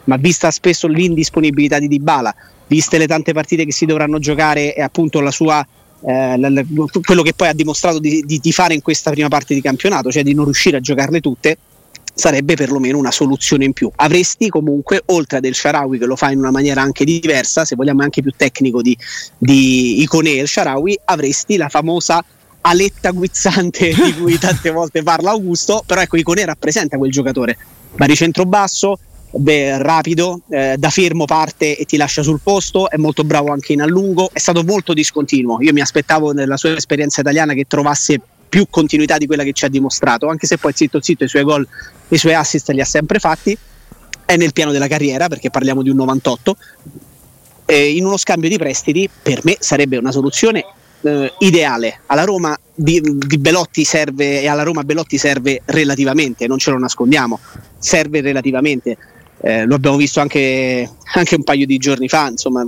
ma 0.04 0.16
vista 0.16 0.50
spesso 0.50 0.86
l'indisponibilità 0.86 1.78
di 1.78 1.88
Dybala, 1.88 2.34
viste 2.66 2.98
le 2.98 3.06
tante 3.06 3.32
partite 3.32 3.64
che 3.64 3.72
si 3.72 3.84
dovranno 3.84 4.18
giocare 4.18 4.74
e 4.74 4.82
appunto 4.82 5.20
la 5.20 5.30
sua, 5.30 5.66
eh, 6.04 6.66
quello 7.02 7.22
che 7.22 7.32
poi 7.34 7.48
ha 7.48 7.52
dimostrato 7.52 7.98
di, 7.98 8.22
di- 8.24 8.38
di 8.38 8.52
fare 8.52 8.74
in 8.74 8.82
questa 8.82 9.10
prima 9.10 9.28
parte 9.28 9.54
di 9.54 9.60
campionato, 9.60 10.10
cioè 10.10 10.22
di 10.22 10.34
non 10.34 10.44
riuscire 10.44 10.76
a 10.76 10.80
giocarle 10.80 11.20
tutte, 11.20 11.58
sarebbe 12.14 12.54
perlomeno 12.54 12.98
una 12.98 13.10
soluzione 13.10 13.64
in 13.64 13.72
più. 13.72 13.90
Avresti 13.96 14.48
comunque, 14.48 15.02
oltre 15.06 15.38
a 15.38 15.40
Del 15.40 15.54
Sharawi 15.54 15.98
che 15.98 16.06
lo 16.06 16.16
fa 16.16 16.30
in 16.30 16.38
una 16.38 16.50
maniera 16.50 16.82
anche 16.82 17.04
diversa, 17.04 17.64
se 17.64 17.76
vogliamo 17.76 18.02
anche 18.02 18.22
più 18.22 18.32
tecnico 18.36 18.82
di, 18.82 18.96
di 19.38 20.02
Iconè 20.02 20.38
El 20.38 20.48
Sharawi, 20.48 20.98
avresti 21.04 21.56
la 21.56 21.68
famosa 21.68 22.24
aletta 22.62 23.10
guizzante 23.10 23.92
di 23.92 24.14
cui 24.14 24.38
tante 24.38 24.70
volte 24.72 25.02
parla 25.02 25.30
Augusto, 25.30 25.82
però 25.86 26.00
ecco 26.00 26.16
Iconè 26.16 26.44
rappresenta 26.44 26.96
quel 26.98 27.10
giocatore, 27.10 27.56
baricentro 27.96 28.44
basso, 28.44 28.98
beh, 29.32 29.78
rapido, 29.78 30.42
eh, 30.48 30.76
da 30.78 30.90
fermo 30.90 31.24
parte 31.24 31.76
e 31.76 31.84
ti 31.84 31.96
lascia 31.96 32.22
sul 32.22 32.40
posto, 32.42 32.90
è 32.90 32.96
molto 32.96 33.24
bravo 33.24 33.50
anche 33.52 33.72
in 33.72 33.80
allungo, 33.80 34.30
è 34.32 34.38
stato 34.38 34.62
molto 34.62 34.92
discontinuo, 34.92 35.60
io 35.60 35.72
mi 35.72 35.80
aspettavo 35.80 36.32
nella 36.32 36.56
sua 36.56 36.76
esperienza 36.76 37.20
italiana 37.20 37.54
che 37.54 37.64
trovasse 37.66 38.20
più 38.48 38.66
continuità 38.68 39.16
di 39.16 39.26
quella 39.26 39.44
che 39.44 39.52
ci 39.52 39.64
ha 39.64 39.68
dimostrato, 39.68 40.28
anche 40.28 40.46
se 40.46 40.58
poi 40.58 40.72
zitto 40.74 41.00
zitto 41.00 41.24
i 41.24 41.28
suoi 41.28 41.42
gol 41.42 41.66
i 42.08 42.18
suoi 42.18 42.34
assist 42.34 42.68
li 42.70 42.80
ha 42.80 42.84
sempre 42.84 43.18
fatti, 43.18 43.56
è 44.26 44.36
nel 44.36 44.52
piano 44.52 44.72
della 44.72 44.88
carriera 44.88 45.28
perché 45.28 45.50
parliamo 45.50 45.82
di 45.82 45.88
un 45.88 45.96
98, 45.96 46.56
eh, 47.64 47.96
in 47.96 48.04
uno 48.04 48.18
scambio 48.18 48.50
di 48.50 48.58
prestiti 48.58 49.08
per 49.22 49.40
me 49.44 49.56
sarebbe 49.58 49.96
una 49.96 50.12
soluzione 50.12 50.64
eh, 51.02 51.32
ideale. 51.38 52.00
Alla 52.06 52.24
Roma 52.24 52.58
di, 52.74 53.00
di 53.02 53.38
Belotti 53.38 53.84
serve 53.84 54.40
e 54.40 54.48
alla 54.48 54.62
Roma 54.62 54.84
Belotti 54.84 55.18
serve 55.18 55.62
relativamente, 55.64 56.46
non 56.46 56.58
ce 56.58 56.70
lo 56.70 56.78
nascondiamo, 56.78 57.38
serve 57.78 58.20
relativamente. 58.20 58.96
Eh, 59.44 59.64
lo 59.64 59.74
abbiamo 59.74 59.96
visto 59.96 60.20
anche, 60.20 60.88
anche 61.14 61.34
un 61.34 61.42
paio 61.42 61.66
di 61.66 61.76
giorni 61.76 62.08
fa, 62.08 62.28
insomma, 62.28 62.64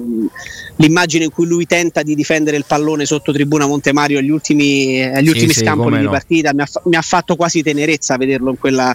l'immagine 0.76 1.25
in 1.25 1.31
cui 1.31 1.47
lui 1.47 1.66
tenta 1.66 2.02
di 2.02 2.16
difendere 2.16 2.57
il 2.57 2.64
pallone 2.66 3.04
sotto 3.04 3.33
tribuna 3.33 3.66
Montemario 3.66 4.19
agli 4.19 4.31
ultimi, 4.31 5.00
agli 5.00 5.26
Sì, 5.26 5.31
ultimi 5.31 5.52
sì, 5.52 5.61
scampoli 5.61 5.99
di 5.99 6.04
no. 6.04 6.11
partita 6.11 6.52
mi 6.52 6.62
ha, 6.62 6.66
mi 6.87 6.97
ha 6.97 7.02
fatto 7.02 7.37
quasi 7.37 7.62
tenerezza 7.62 8.16
vederlo 8.16 8.50
in 8.50 8.59
quella, 8.59 8.93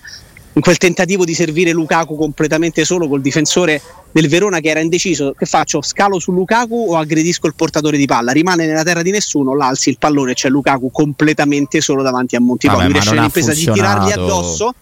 in 0.51 0.61
quel 0.61 0.75
tentativo 0.75 1.23
di 1.23 1.33
servire 1.33 1.71
Lukaku 1.71 2.17
completamente 2.17 2.83
solo 2.83 3.07
col 3.07 3.21
difensore 3.21 3.81
del 4.11 4.27
Verona 4.27 4.59
che 4.59 4.67
era 4.67 4.81
indeciso 4.81 5.33
che 5.37 5.45
faccio? 5.45 5.81
Scalo 5.81 6.19
su 6.19 6.33
Lukaku 6.33 6.87
o 6.89 6.97
aggredisco 6.97 7.47
il 7.47 7.55
portatore 7.55 7.95
di 7.95 8.07
palla? 8.07 8.33
Rimane 8.33 8.65
nella 8.65 8.83
terra 8.83 9.03
di 9.03 9.11
nessuno 9.11 9.55
l'alzi 9.55 9.87
il 9.87 9.97
pallone 9.97 10.33
c'è 10.33 10.49
Lukaku 10.49 10.91
completamente 10.91 11.79
solo 11.79 12.01
davanti 12.01 12.35
a 12.35 12.41
ma 12.41 12.55
riesce 12.87 13.11
all'impresa 13.11 13.53
di 13.53 13.69
tirargli 13.71 14.11
addosso 14.11 14.73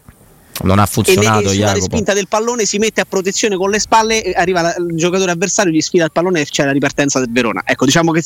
Non 0.64 0.80
ha 0.80 0.86
funzionato, 0.86 1.50
e 1.50 1.54
sulla 1.54 1.74
respinta 1.74 2.14
del 2.14 2.28
pallone 2.28 2.66
si 2.66 2.78
mette 2.78 3.02
a 3.02 3.06
protezione 3.06 3.56
con 3.56 3.70
le 3.70 3.80
spalle 3.80 4.24
e 4.24 4.34
arriva 4.36 4.76
il 4.76 4.96
giocatore 4.96 5.32
avversario 5.32 5.72
gli 5.72 5.82
sfida 5.82 6.06
il 6.06 6.12
pallone 6.12 6.42
e 6.42 6.46
c'è 6.46 6.66
la 6.66 6.72
ripartenza 6.72 7.20
del 7.20 7.32
Verona. 7.32 7.62
Ecco 7.64 7.86
diciamo 7.86 8.12
che 8.12 8.24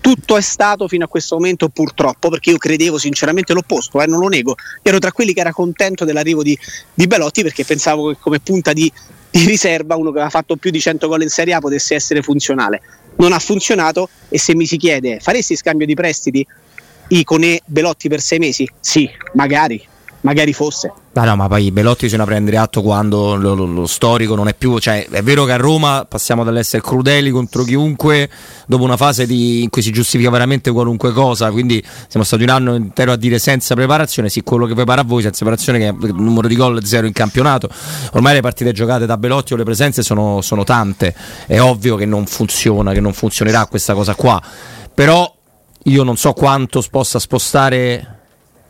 tutto 0.00 0.36
è 0.36 0.40
stato 0.40 0.88
fino 0.88 1.04
a 1.04 1.08
questo 1.08 1.36
momento 1.36 1.68
purtroppo 1.68 2.30
perché 2.30 2.50
io 2.50 2.58
credevo 2.58 2.98
sinceramente 2.98 3.52
l'opposto 3.52 4.00
eh, 4.00 4.06
non 4.06 4.20
lo 4.20 4.28
nego. 4.28 4.56
Ero 4.82 4.98
tra 4.98 5.12
quelli 5.12 5.32
che 5.32 5.40
era 5.40 5.52
contento 5.52 6.04
dell'arrivo 6.04 6.42
di, 6.42 6.58
di 6.92 7.06
Belotti 7.06 7.42
perché 7.42 7.64
pensavo 7.64 8.08
che 8.08 8.16
come 8.18 8.40
punta 8.40 8.72
di, 8.72 8.90
di 9.30 9.44
riserva 9.44 9.96
uno 9.96 10.10
che 10.10 10.16
aveva 10.16 10.30
fatto 10.30 10.56
più 10.56 10.70
di 10.70 10.80
100 10.80 11.06
gol 11.08 11.22
in 11.22 11.28
Serie 11.28 11.54
A 11.54 11.60
potesse 11.60 11.94
essere 11.94 12.22
funzionale. 12.22 12.80
Non 13.16 13.32
ha 13.32 13.38
funzionato 13.38 14.08
e 14.28 14.38
se 14.38 14.54
mi 14.54 14.66
si 14.66 14.76
chiede 14.76 15.20
faresti 15.20 15.56
scambio 15.56 15.86
di 15.86 15.94
prestiti? 15.94 16.46
Icone 17.08 17.60
Belotti 17.64 18.08
per 18.08 18.20
sei 18.20 18.38
mesi? 18.38 18.68
Sì, 18.80 19.10
magari 19.34 19.88
magari 20.22 20.52
fosse. 20.52 20.92
Ma 21.12 21.24
no, 21.24 21.34
ma 21.34 21.48
poi 21.48 21.72
Belotti 21.72 22.04
bisogna 22.04 22.24
prendere 22.24 22.56
atto 22.56 22.82
quando 22.82 23.34
lo, 23.34 23.54
lo, 23.54 23.64
lo, 23.64 23.86
storico 23.86 24.36
non 24.36 24.46
è 24.46 24.54
più. 24.54 24.78
Cioè, 24.78 25.08
è 25.08 25.22
vero 25.22 25.44
che 25.44 25.52
a 25.52 25.56
Roma 25.56 26.06
passiamo 26.08 26.44
dall'essere 26.44 26.82
crudeli 26.82 27.30
contro 27.30 27.64
chiunque 27.64 28.30
dopo 28.66 28.84
una 28.84 28.96
fase 28.96 29.26
di, 29.26 29.62
in 29.62 29.70
cui 29.70 29.82
si 29.82 29.90
giustifica 29.90 30.30
veramente 30.30 30.70
qualunque 30.70 31.12
cosa. 31.12 31.50
Quindi 31.50 31.84
siamo 32.06 32.24
stati 32.24 32.44
un 32.44 32.50
anno 32.50 32.74
intero 32.74 33.12
a 33.12 33.16
dire 33.16 33.38
senza 33.40 33.74
preparazione. 33.74 34.28
Sì, 34.28 34.42
quello 34.42 34.66
che 34.66 34.74
prepara 34.74 35.00
a 35.00 35.04
voi, 35.04 35.22
senza 35.22 35.44
preparazione, 35.44 35.78
che 35.78 36.06
il 36.06 36.14
numero 36.14 36.46
di 36.46 36.54
gol 36.54 36.80
è 36.80 36.86
zero 36.86 37.06
in 37.06 37.12
campionato. 37.12 37.68
Ormai 38.12 38.34
le 38.34 38.40
partite 38.40 38.72
giocate 38.72 39.06
da 39.06 39.16
Belotti 39.16 39.54
o 39.54 39.56
le 39.56 39.64
presenze 39.64 40.02
sono, 40.02 40.40
sono 40.42 40.62
tante. 40.62 41.14
È 41.46 41.58
ovvio 41.60 41.96
che 41.96 42.06
non 42.06 42.26
funziona, 42.26 42.92
che 42.92 43.00
non 43.00 43.12
funzionerà 43.12 43.66
questa 43.66 43.94
cosa 43.94 44.14
qua. 44.14 44.40
Però 44.94 45.34
io 45.84 46.02
non 46.04 46.16
so 46.16 46.34
quanto 46.34 46.84
possa 46.88 47.18
spostare 47.18 48.19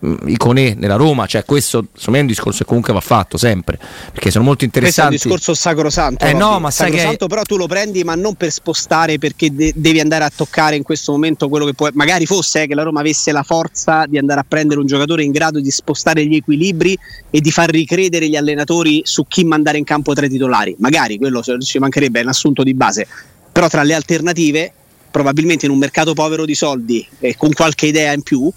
Iconè 0.00 0.75
nella 0.78 0.97
Roma, 0.97 1.26
cioè 1.26 1.45
questo 1.45 1.88
secondo 1.92 2.11
me 2.12 2.19
è 2.19 2.21
un 2.21 2.26
discorso 2.26 2.59
che 2.59 2.64
comunque 2.64 2.92
va 2.92 3.00
fatto 3.00 3.37
sempre, 3.37 3.78
perché 4.12 4.30
sono 4.30 4.45
molto 4.45 4.64
interessanti. 4.64 5.11
Questo 5.11 5.28
è 5.28 5.30
un 5.30 5.37
discorso 5.37 5.61
sacrosanto. 5.61 6.25
Eh 6.25 6.33
no, 6.33 6.59
ma 6.59 6.71
sai 6.71 6.90
sacrosanto, 6.90 7.26
che... 7.26 7.35
però 7.35 7.42
tu 7.42 7.57
lo 7.57 7.66
prendi 7.66 8.02
ma 8.02 8.14
non 8.14 8.35
per 8.35 8.50
spostare 8.50 9.19
perché 9.19 9.54
de- 9.54 9.73
devi 9.75 10.00
andare 10.00 10.25
a 10.25 10.33
toccare 10.35 10.76
in 10.76 10.83
questo 10.83 11.12
momento 11.12 11.49
quello 11.49 11.66
che 11.66 11.75
può 11.75 11.88
magari 11.92 12.25
fosse 12.26 12.62
eh, 12.62 12.66
che 12.66 12.75
la 12.75 12.83
Roma 12.83 13.00
avesse 13.00 13.30
la 13.33 13.42
forza 13.42 14.07
di 14.07 14.19
andare 14.19 14.40
a 14.40 14.45
prendere 14.47 14.80
un 14.80 14.87
giocatore 14.87 15.23
in 15.23 15.33
grado 15.33 15.61
di 15.61 15.71
spostare 15.71 16.25
gli 16.25 16.37
equilibri 16.37 16.97
e 17.30 17.40
di 17.40 17.50
far 17.50 17.69
ricredere 17.71 18.28
gli 18.28 18.37
allenatori 18.37 19.02
su 19.04 19.26
chi 19.26 19.45
mandare 19.45 19.78
in 19.78 19.85
campo 19.85 20.14
tra 20.14 20.26
i 20.26 20.28
titolari. 20.28 20.75
Magari 20.78 21.19
quello 21.19 21.42
ci 21.42 21.78
mancherebbe 21.78 22.21
è 22.21 22.23
un 22.23 22.28
assunto 22.28 22.62
di 22.62 22.75
base. 22.75 23.07
Però 23.52 23.69
tra 23.69 23.83
le 23.83 23.95
alternative, 23.95 24.73
probabilmente 25.11 25.66
in 25.66 25.73
un 25.73 25.78
mercato 25.78 26.14
povero 26.14 26.45
di 26.45 26.54
soldi 26.54 27.07
e 27.19 27.37
con 27.37 27.52
qualche 27.52 27.87
idea 27.87 28.12
in 28.12 28.23
più, 28.23 28.50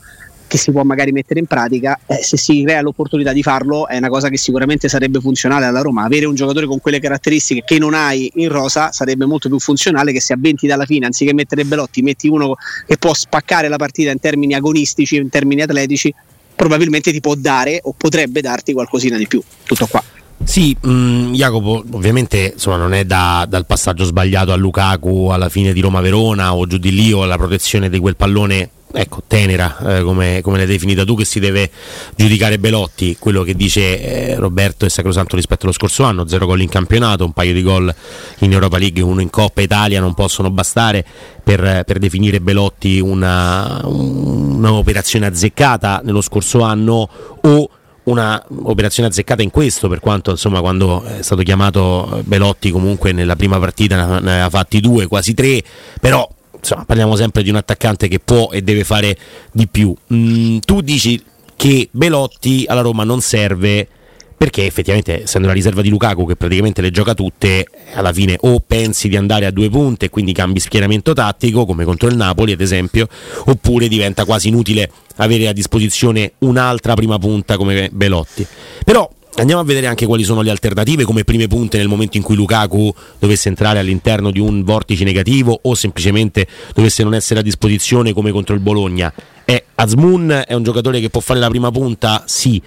che 0.53 0.59
si 0.59 0.71
può 0.71 0.83
magari 0.83 1.11
mettere 1.11 1.39
in 1.39 1.47
pratica, 1.47 1.99
eh, 2.05 2.21
se 2.21 2.37
si 2.37 2.61
crea 2.61 2.79
l'opportunità 2.79 3.33
di 3.33 3.41
farlo 3.41 3.87
è 3.87 3.97
una 3.97 4.09
cosa 4.09 4.29
che 4.29 4.37
sicuramente 4.37 4.87
sarebbe 4.87 5.19
funzionale 5.19 5.65
alla 5.65 5.81
Roma. 5.81 6.03
Avere 6.03 6.27
un 6.27 6.35
giocatore 6.35 6.67
con 6.67 6.79
quelle 6.79 6.99
caratteristiche 6.99 7.63
che 7.65 7.79
non 7.79 7.95
hai 7.95 8.31
in 8.35 8.49
rosa 8.49 8.91
sarebbe 8.91 9.25
molto 9.25 9.49
più 9.49 9.59
funzionale 9.59 10.11
che 10.11 10.21
se 10.21 10.33
a 10.33 10.35
20 10.39 10.67
dalla 10.67 10.85
fine, 10.85 11.07
anziché 11.07 11.33
mettere 11.33 11.65
Belotti, 11.65 12.03
metti 12.03 12.27
uno 12.27 12.53
che 12.85 12.97
può 12.99 13.15
spaccare 13.15 13.67
la 13.67 13.77
partita 13.77 14.11
in 14.11 14.19
termini 14.19 14.53
agonistici, 14.53 15.15
in 15.15 15.29
termini 15.29 15.63
atletici, 15.63 16.13
probabilmente 16.55 17.11
ti 17.11 17.19
può 17.19 17.33
dare 17.33 17.79
o 17.81 17.95
potrebbe 17.97 18.39
darti 18.39 18.73
qualcosina 18.73 19.17
di 19.17 19.25
più. 19.25 19.41
Tutto 19.63 19.87
qua. 19.87 20.03
Sì, 20.43 20.77
mh, 20.79 20.91
mm, 20.91 21.33
Jacopo, 21.33 21.83
ovviamente 21.93 22.51
insomma, 22.53 22.77
non 22.77 22.93
è 22.93 23.05
da, 23.05 23.47
dal 23.49 23.65
passaggio 23.65 24.03
sbagliato 24.03 24.51
a 24.51 24.55
Lukaku 24.55 25.29
alla 25.31 25.49
fine 25.49 25.73
di 25.73 25.81
Roma-Verona 25.81 26.53
o 26.53 26.67
giù 26.67 26.77
di 26.77 26.91
lì 26.91 27.11
o 27.11 27.23
alla 27.23 27.37
protezione 27.37 27.89
di 27.89 27.97
quel 27.97 28.15
pallone 28.15 28.69
ecco, 28.93 29.23
tenera, 29.25 29.97
eh, 29.97 30.03
come, 30.03 30.41
come, 30.41 30.57
l'hai 30.57 30.67
definita 30.67 31.03
tu, 31.03 31.15
che 31.15 31.25
si 31.25 31.39
deve 31.39 31.69
giudicare 32.15 32.59
Belotti. 32.59 33.17
Quello 33.19 33.43
che 33.43 33.55
dice 33.55 33.99
eh, 34.29 34.35
Roberto 34.35 34.85
è 34.85 34.89
sacrosanto 34.89 35.35
rispetto 35.35 35.65
allo 35.65 35.73
scorso 35.73 36.03
anno: 36.03 36.27
zero 36.27 36.45
gol 36.45 36.61
in 36.61 36.69
campionato, 36.69 37.25
un 37.25 37.33
paio 37.33 37.53
di 37.53 37.63
gol 37.63 37.93
in 38.39 38.51
Europa 38.51 38.77
League, 38.77 39.01
uno 39.01 39.21
in 39.21 39.29
Coppa 39.29 39.61
Italia 39.61 39.99
non 39.99 40.13
possono 40.13 40.51
bastare 40.51 41.03
per, 41.43 41.83
per 41.85 41.97
definire 41.97 42.39
Belotti 42.39 42.99
una, 42.99 43.81
un'operazione 43.83 45.25
azzeccata 45.25 46.01
nello 46.03 46.21
scorso 46.21 46.61
anno 46.61 47.09
o 47.41 47.69
una 48.03 48.43
operazione 48.63 49.07
azzeccata 49.07 49.41
in 49.41 49.49
questo 49.49 49.87
per 49.87 50.01
quanto 50.01 50.31
insomma 50.31 50.59
quando 50.59 51.03
è 51.03 51.21
stato 51.21 51.41
chiamato 51.41 52.21
Belotti 52.25 52.69
comunque 52.69 53.13
nella 53.13 53.37
prima 53.37 53.59
partita 53.59 54.19
ne 54.19 54.31
aveva 54.31 54.49
fatti 54.49 54.81
due 54.81 55.07
quasi 55.07 55.33
tre 55.33 55.63
però 56.01 56.27
insomma, 56.63 56.85
parliamo 56.85 57.15
sempre 57.17 57.43
di 57.43 57.49
un 57.49 57.57
attaccante 57.57 58.07
che 58.07 58.19
può 58.19 58.49
e 58.51 58.61
deve 58.61 58.85
fare 58.85 59.15
di 59.51 59.67
più. 59.67 59.93
Mm, 60.13 60.59
tu 60.59 60.81
dici 60.81 61.21
che 61.55 61.89
Belotti 61.91 62.65
alla 62.67 62.81
Roma 62.81 63.03
non 63.03 63.21
serve 63.21 63.87
perché 64.35 64.65
effettivamente 64.65 65.23
essendo 65.23 65.47
la 65.47 65.53
riserva 65.53 65.81
di 65.81 65.89
Lukaku 65.89 66.25
che 66.25 66.35
praticamente 66.35 66.81
le 66.81 66.91
gioca 66.91 67.13
tutte 67.13 67.65
alla 67.93 68.11
fine 68.11 68.35
o 68.41 68.59
pensi 68.59 69.07
di 69.07 69.15
andare 69.15 69.45
a 69.45 69.51
due 69.51 69.69
punte 69.69 70.07
e 70.07 70.09
quindi 70.09 70.33
cambi 70.33 70.59
schieramento 70.59 71.13
tattico 71.13 71.65
come 71.65 71.85
contro 71.85 72.09
il 72.09 72.17
Napoli 72.17 72.51
ad 72.51 72.59
esempio 72.59 73.07
oppure 73.45 73.87
diventa 73.87 74.25
quasi 74.25 74.49
inutile 74.49 74.91
avere 75.17 75.47
a 75.47 75.53
disposizione 75.53 76.33
un'altra 76.39 76.93
prima 76.93 77.17
punta 77.19 77.55
come 77.55 77.89
Belotti 77.93 78.45
però 78.83 79.09
Andiamo 79.35 79.61
a 79.61 79.65
vedere 79.65 79.87
anche 79.87 80.05
quali 80.05 80.23
sono 80.23 80.41
le 80.41 80.51
alternative 80.51 81.05
come 81.05 81.23
prime 81.23 81.47
punte 81.47 81.77
nel 81.77 81.87
momento 81.87 82.17
in 82.17 82.23
cui 82.23 82.35
Lukaku 82.35 82.93
dovesse 83.17 83.49
entrare 83.49 83.79
all'interno 83.79 84.29
di 84.29 84.39
un 84.39 84.63
vortice 84.63 85.03
negativo 85.03 85.59
o 85.63 85.73
semplicemente 85.73 86.47
dovesse 86.75 87.03
non 87.03 87.15
essere 87.15 87.39
a 87.39 87.43
disposizione 87.43 88.13
come 88.13 88.31
contro 88.31 88.53
il 88.53 88.61
Bologna. 88.61 89.11
Eh, 89.43 89.65
Azmoun 89.73 90.43
è 90.47 90.53
un 90.53 90.63
giocatore 90.63 90.99
che 90.99 91.09
può 91.09 91.19
fare 91.19 91.39
la 91.39 91.49
prima 91.49 91.71
punta? 91.71 92.23
Sì 92.27 92.61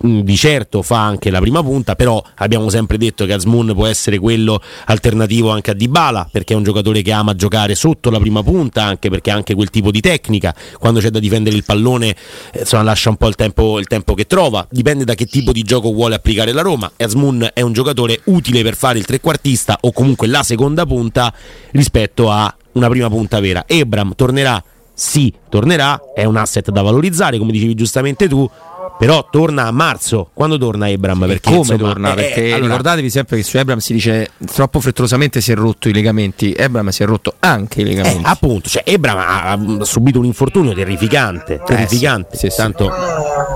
di 0.00 0.36
certo 0.36 0.82
fa 0.82 1.02
anche 1.02 1.30
la 1.30 1.40
prima 1.40 1.62
punta, 1.62 1.94
però 1.94 2.22
abbiamo 2.36 2.68
sempre 2.68 2.98
detto 2.98 3.24
che 3.24 3.32
Asmun 3.32 3.72
può 3.74 3.86
essere 3.86 4.18
quello 4.18 4.60
alternativo 4.86 5.50
anche 5.50 5.70
a 5.70 5.74
Dybala, 5.74 6.28
perché 6.30 6.52
è 6.52 6.56
un 6.56 6.62
giocatore 6.62 7.02
che 7.02 7.12
ama 7.12 7.34
giocare 7.34 7.74
sotto 7.74 8.10
la 8.10 8.18
prima 8.18 8.42
punta, 8.42 8.84
anche 8.84 9.08
perché 9.08 9.30
ha 9.30 9.34
anche 9.34 9.54
quel 9.54 9.70
tipo 9.70 9.90
di 9.90 10.00
tecnica, 10.00 10.54
quando 10.78 11.00
c'è 11.00 11.10
da 11.10 11.18
difendere 11.18 11.56
il 11.56 11.64
pallone 11.64 12.14
eh, 12.52 12.60
insomma, 12.60 12.82
lascia 12.82 13.08
un 13.08 13.16
po' 13.16 13.28
il 13.28 13.34
tempo, 13.34 13.78
il 13.78 13.86
tempo, 13.86 14.14
che 14.14 14.26
trova, 14.26 14.66
dipende 14.70 15.04
da 15.04 15.14
che 15.14 15.26
tipo 15.26 15.52
di 15.52 15.62
gioco 15.62 15.92
vuole 15.92 16.14
applicare 16.14 16.52
la 16.52 16.62
Roma, 16.62 16.90
Asmun 16.96 17.48
è 17.52 17.60
un 17.62 17.72
giocatore 17.72 18.20
utile 18.24 18.62
per 18.62 18.76
fare 18.76 18.98
il 18.98 19.04
trequartista 19.04 19.78
o 19.80 19.92
comunque 19.92 20.26
la 20.26 20.42
seconda 20.42 20.84
punta 20.84 21.32
rispetto 21.70 22.30
a 22.30 22.54
una 22.72 22.88
prima 22.88 23.08
punta 23.08 23.40
vera. 23.40 23.64
Ebram 23.66 24.14
tornerà? 24.14 24.62
Sì, 24.92 25.32
tornerà, 25.48 26.00
è 26.12 26.24
un 26.24 26.36
asset 26.36 26.70
da 26.70 26.82
valorizzare, 26.82 27.38
come 27.38 27.52
dicevi 27.52 27.74
giustamente 27.74 28.26
tu, 28.26 28.50
però 28.98 29.28
torna 29.30 29.66
a 29.66 29.70
marzo. 29.70 30.30
Quando 30.32 30.58
torna 30.58 30.88
Ebram? 30.88 31.26
Perché, 31.26 31.40
come 31.48 31.58
insomma, 31.58 31.78
torna? 31.78 32.12
Eh, 32.12 32.14
perché 32.14 32.52
allora... 32.52 32.66
ricordatevi 32.66 33.10
sempre 33.10 33.36
che 33.36 33.42
su 33.42 33.58
Ebram 33.58 33.78
si 33.78 33.92
dice 33.92 34.30
troppo 34.52 34.80
frettolosamente 34.80 35.40
si 35.40 35.52
è 35.52 35.54
rotto 35.54 35.88
i 35.88 35.92
legamenti. 35.92 36.54
Ebram 36.56 36.88
si 36.90 37.02
è 37.02 37.06
rotto 37.06 37.34
anche 37.40 37.80
i 37.80 37.84
legamenti. 37.84 38.22
Eh, 38.24 38.28
appunto, 38.28 38.68
cioè 38.68 38.82
Ebram 38.86 39.18
ha, 39.18 39.50
ha, 39.52 39.84
subito 39.84 40.18
un 40.18 40.24
infortunio 40.24 40.72
terrificante. 40.74 41.60
Terrificante. 41.64 42.34
Eh, 42.34 42.38
sì, 42.38 42.50
sì, 42.50 42.56
Tanto 42.56 42.90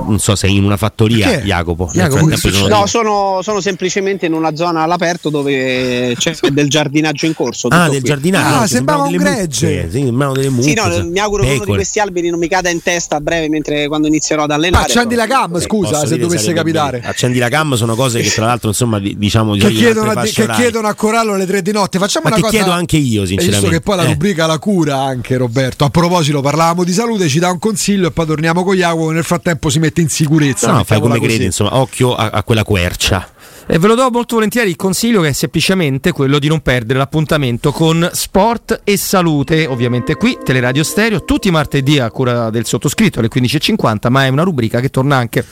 non 0.06 0.18
so 0.18 0.34
se 0.34 0.46
è 0.46 0.50
in 0.50 0.64
una 0.64 0.76
fattoria, 0.76 1.28
Perché? 1.28 1.44
Jacopo. 1.44 1.90
Jacopo 1.92 2.36
sono 2.36 2.68
no, 2.68 2.86
sono, 2.86 3.40
sono, 3.42 3.60
semplicemente 3.60 4.26
in 4.26 4.32
una 4.32 4.54
zona 4.54 4.82
all'aperto 4.82 5.30
dove 5.30 6.14
c'è 6.16 6.34
del 6.50 6.68
giardinaggio 6.68 7.26
in 7.26 7.34
corso. 7.34 7.68
Ah, 7.68 7.88
del 7.88 8.00
qui. 8.00 8.08
giardinaggio. 8.08 8.62
Ah, 8.62 8.66
sembrava 8.66 9.04
un 9.04 9.16
gregge. 9.16 9.88
Sì, 9.90 9.98
sembrano 9.98 10.32
delle 10.32 10.50
mucche. 10.50 10.68
Sì, 10.68 10.74
no, 10.74 11.04
mi 11.08 11.18
auguro 11.18 11.44
che 11.44 11.54
uno 11.54 11.64
di 11.64 11.72
questi 11.72 12.00
alberi 12.00 12.30
non 12.30 12.38
mi 12.38 12.48
cada 12.48 12.70
in 12.70 12.82
testa 12.82 13.16
a 13.16 13.20
breve 13.20 13.48
mentre 13.48 13.88
quando 13.88 14.06
inizierò 14.06 14.44
ad 14.44 14.50
allenare. 14.50 14.90
La 15.26 15.34
cam, 15.34 15.60
scusa, 15.60 16.06
se 16.06 16.18
dovesse 16.18 16.52
capitare. 16.52 16.98
Bene. 16.98 17.10
Accendi 17.10 17.38
la 17.38 17.48
cam 17.48 17.74
sono 17.74 17.94
cose 17.94 18.20
che 18.20 18.30
tra 18.30 18.46
l'altro 18.46 18.68
insomma 18.68 18.98
diciamo 18.98 19.54
che, 19.54 19.70
chiedono 19.70 20.10
a, 20.10 20.22
che 20.22 20.46
chiedono 20.48 20.88
a 20.88 20.94
Corallo 20.94 21.34
alle 21.34 21.46
tre 21.46 21.62
di 21.62 21.72
notte. 21.72 21.98
Facciamo 21.98 22.28
Ma 22.28 22.34
una 22.34 22.36
che 22.36 22.50
cosa. 22.50 22.56
chiedo 22.56 22.76
anche 22.76 22.96
io, 22.96 23.24
sinceramente. 23.24 23.68
Visto 23.68 23.68
che 23.68 23.80
poi 23.80 23.96
la 23.96 24.02
eh. 24.04 24.12
rubrica 24.12 24.46
la 24.46 24.58
cura 24.58 25.00
anche 25.00 25.36
Roberto. 25.36 25.84
A 25.84 25.90
proposito, 25.90 26.40
parlavamo 26.40 26.84
di 26.84 26.92
salute, 26.92 27.28
ci 27.28 27.38
dà 27.38 27.50
un 27.50 27.58
consiglio 27.58 28.08
e 28.08 28.10
poi 28.10 28.26
torniamo 28.26 28.64
con 28.64 28.76
Iago 28.76 29.08
che 29.08 29.14
nel 29.14 29.24
frattempo 29.24 29.70
si 29.70 29.78
mette 29.78 30.00
in 30.00 30.08
sicurezza. 30.08 30.72
No, 30.72 30.84
fai 30.84 31.00
come 31.00 31.20
credi, 31.20 31.44
insomma, 31.44 31.76
occhio 31.76 32.14
a, 32.14 32.30
a 32.30 32.42
quella 32.42 32.64
quercia. 32.64 33.28
E 33.66 33.78
ve 33.78 33.86
lo 33.86 33.94
do 33.94 34.10
molto 34.10 34.34
volentieri 34.34 34.70
il 34.70 34.76
consiglio 34.76 35.22
che 35.22 35.28
è 35.28 35.32
semplicemente 35.32 36.10
quello 36.10 36.38
di 36.38 36.48
non 36.48 36.60
perdere 36.60 36.98
l'appuntamento 36.98 37.70
con 37.70 38.08
Sport 38.12 38.80
e 38.84 38.96
Salute, 38.96 39.66
ovviamente 39.66 40.16
qui, 40.16 40.36
Teleradio 40.42 40.82
Stereo, 40.82 41.24
tutti 41.24 41.48
i 41.48 41.52
martedì 41.52 41.98
a 41.98 42.10
cura 42.10 42.50
del 42.50 42.66
sottoscritto 42.66 43.20
alle 43.20 43.28
15.50, 43.32 44.10
ma 44.10 44.24
è 44.24 44.28
una 44.28 44.42
rubrica 44.42 44.80
che 44.80 44.90
torna 44.90 45.16
anche 45.16 45.44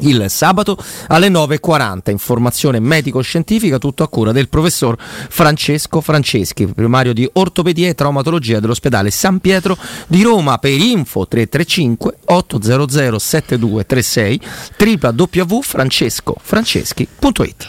il 0.00 0.26
sabato 0.28 0.76
alle 1.08 1.28
9.40 1.28 2.10
informazione 2.10 2.80
medico-scientifica 2.80 3.78
tutto 3.78 4.02
a 4.02 4.08
cura 4.08 4.32
del 4.32 4.48
professor 4.48 4.96
Francesco 4.98 6.00
Franceschi 6.00 6.66
primario 6.66 7.12
di 7.12 7.28
ortopedia 7.34 7.88
e 7.88 7.94
traumatologia 7.94 8.58
dell'ospedale 8.60 9.10
San 9.10 9.40
Pietro 9.40 9.76
di 10.06 10.22
Roma. 10.22 10.58
Per 10.58 10.70
info 10.70 11.26
335 11.26 12.18
800 12.24 13.18
7236 13.18 14.40
www.francescofranceschi.it 14.78 17.66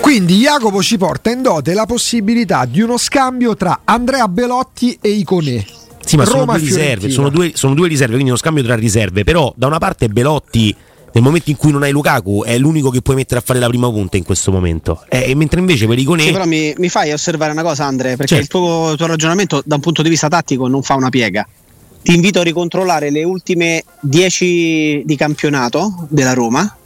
Quindi 0.00 0.38
Jacopo 0.38 0.82
ci 0.82 0.98
porta 0.98 1.30
in 1.30 1.42
dote 1.42 1.74
la 1.74 1.86
possibilità 1.86 2.64
di 2.64 2.80
uno 2.80 2.96
scambio 2.96 3.54
tra 3.56 3.82
Andrea 3.84 4.26
Belotti 4.28 4.96
e 5.00 5.10
Iconè. 5.10 5.79
Sì, 6.04 6.16
ma 6.16 6.24
sono 6.24 6.44
due 6.44 6.58
riserve, 6.58 7.10
sono 7.10 7.28
due, 7.28 7.52
sono 7.54 7.74
due 7.74 7.88
riserve, 7.88 8.12
quindi 8.14 8.30
uno 8.30 8.38
scambio 8.38 8.62
tra 8.62 8.74
riserve. 8.74 9.24
Però 9.24 9.52
da 9.56 9.66
una 9.66 9.78
parte 9.78 10.08
Belotti, 10.08 10.74
nel 11.12 11.22
momento 11.22 11.50
in 11.50 11.56
cui 11.56 11.70
non 11.72 11.82
hai 11.82 11.92
Lukaku, 11.92 12.44
è 12.44 12.56
l'unico 12.58 12.90
che 12.90 13.02
puoi 13.02 13.16
mettere 13.16 13.40
a 13.40 13.42
fare 13.44 13.58
la 13.58 13.68
prima 13.68 13.88
punta 13.90 14.16
in 14.16 14.24
questo 14.24 14.50
momento. 14.50 15.04
Eh, 15.08 15.34
mentre 15.34 15.60
invece 15.60 15.86
per 15.86 15.98
Iconè... 15.98 16.22
Sì, 16.22 16.32
però 16.32 16.46
mi, 16.46 16.72
mi 16.78 16.88
fai 16.88 17.12
osservare 17.12 17.52
una 17.52 17.62
cosa, 17.62 17.84
Andre, 17.84 18.16
perché 18.16 18.36
Certo. 18.36 18.42
il 18.42 18.48
tuo, 18.48 18.94
tuo 18.96 19.06
ragionamento 19.06 19.62
da 19.64 19.76
un 19.76 19.80
punto 19.80 20.02
di 20.02 20.08
vista 20.08 20.28
tattico 20.28 20.66
non 20.68 20.82
fa 20.82 20.94
una 20.94 21.10
piega. 21.10 21.46
Ti 22.02 22.14
invito 22.14 22.40
a 22.40 22.42
ricontrollare 22.42 23.10
le 23.10 23.24
ultime 23.24 23.84
10 24.00 25.02
di 25.04 25.16
campionato 25.16 26.06
della 26.08 26.32
Roma 26.32 26.76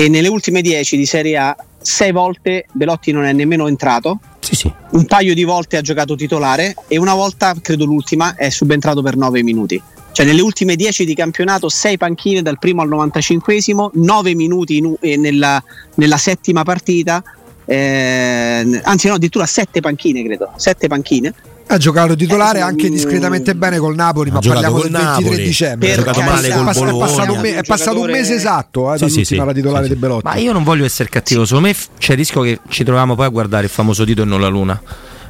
e 0.00 0.08
nelle 0.08 0.28
ultime 0.28 0.62
10 0.62 0.96
di 0.96 1.04
Serie 1.04 1.36
A, 1.36 1.54
6 1.78 2.12
volte 2.12 2.64
Belotti 2.72 3.12
non 3.12 3.24
è 3.24 3.34
nemmeno 3.34 3.68
entrato, 3.68 4.18
Sì, 4.38 4.54
sì. 4.54 4.72
un 4.92 5.04
paio 5.04 5.34
di 5.34 5.44
volte 5.44 5.76
ha 5.76 5.82
giocato 5.82 6.14
titolare 6.14 6.74
e 6.88 6.96
una 6.96 7.12
volta, 7.12 7.54
credo 7.60 7.84
l'ultima, 7.84 8.34
è 8.34 8.48
subentrato 8.48 9.02
per 9.02 9.16
9 9.16 9.42
minuti. 9.42 9.80
Cioè 10.12 10.24
nelle 10.24 10.40
ultime 10.40 10.74
10 10.74 11.04
di 11.04 11.14
campionato 11.14 11.68
6 11.68 11.98
panchine 11.98 12.40
dal 12.40 12.58
primo 12.58 12.80
al 12.80 12.88
95esimo, 12.88 13.90
9 13.92 14.34
minuti 14.34 14.78
in, 14.78 14.96
eh, 15.00 15.18
nella, 15.18 15.62
nella, 15.96 16.16
settima 16.16 16.62
partita, 16.62 17.22
eh, 17.66 18.80
anzi 18.82 19.06
no 19.06 19.14
addirittura 19.14 19.44
7 19.44 19.80
panchine 19.80 20.24
credo, 20.24 20.50
7 20.56 20.88
panchine. 20.88 21.34
Ha 21.72 21.76
giocato 21.78 22.16
titolare 22.16 22.58
eh, 22.58 22.62
anche 22.62 22.90
discretamente 22.90 23.54
bene 23.54 23.78
col 23.78 23.94
Napoli, 23.94 24.30
ma 24.30 24.40
parliamo 24.40 24.80
del 24.80 24.90
23 24.90 25.04
Napoli. 25.04 25.42
dicembre. 25.44 25.92
Ha 25.92 25.96
giocato 25.96 26.20
male 26.20 26.50
col 26.50 26.68
è, 26.68 26.72
Bologna. 26.72 26.90
È 26.90 26.98
passato 26.98 27.32
un, 27.32 27.40
me- 27.40 27.54
è 27.54 27.62
passato 27.62 28.00
un 28.00 28.10
mese 28.10 28.34
esatto 28.34 28.92
eh, 28.92 28.98
sì, 28.98 29.08
sì, 29.08 29.24
sì, 29.24 29.36
la 29.36 29.52
titolare 29.52 29.86
sì, 29.86 29.92
di 29.92 29.98
Belotti. 29.98 30.24
Ma 30.24 30.34
io 30.34 30.52
non 30.52 30.64
voglio 30.64 30.84
essere 30.84 31.08
cattivo, 31.08 31.44
secondo 31.44 31.68
me 31.68 31.74
c'è 31.96 32.12
il 32.12 32.18
rischio 32.18 32.40
che 32.40 32.58
ci 32.68 32.82
troviamo 32.82 33.14
poi 33.14 33.26
a 33.26 33.28
guardare 33.28 33.64
il 33.64 33.70
famoso 33.70 34.04
dito 34.04 34.22
e 34.22 34.24
non 34.24 34.40
la 34.40 34.48
luna. 34.48 34.82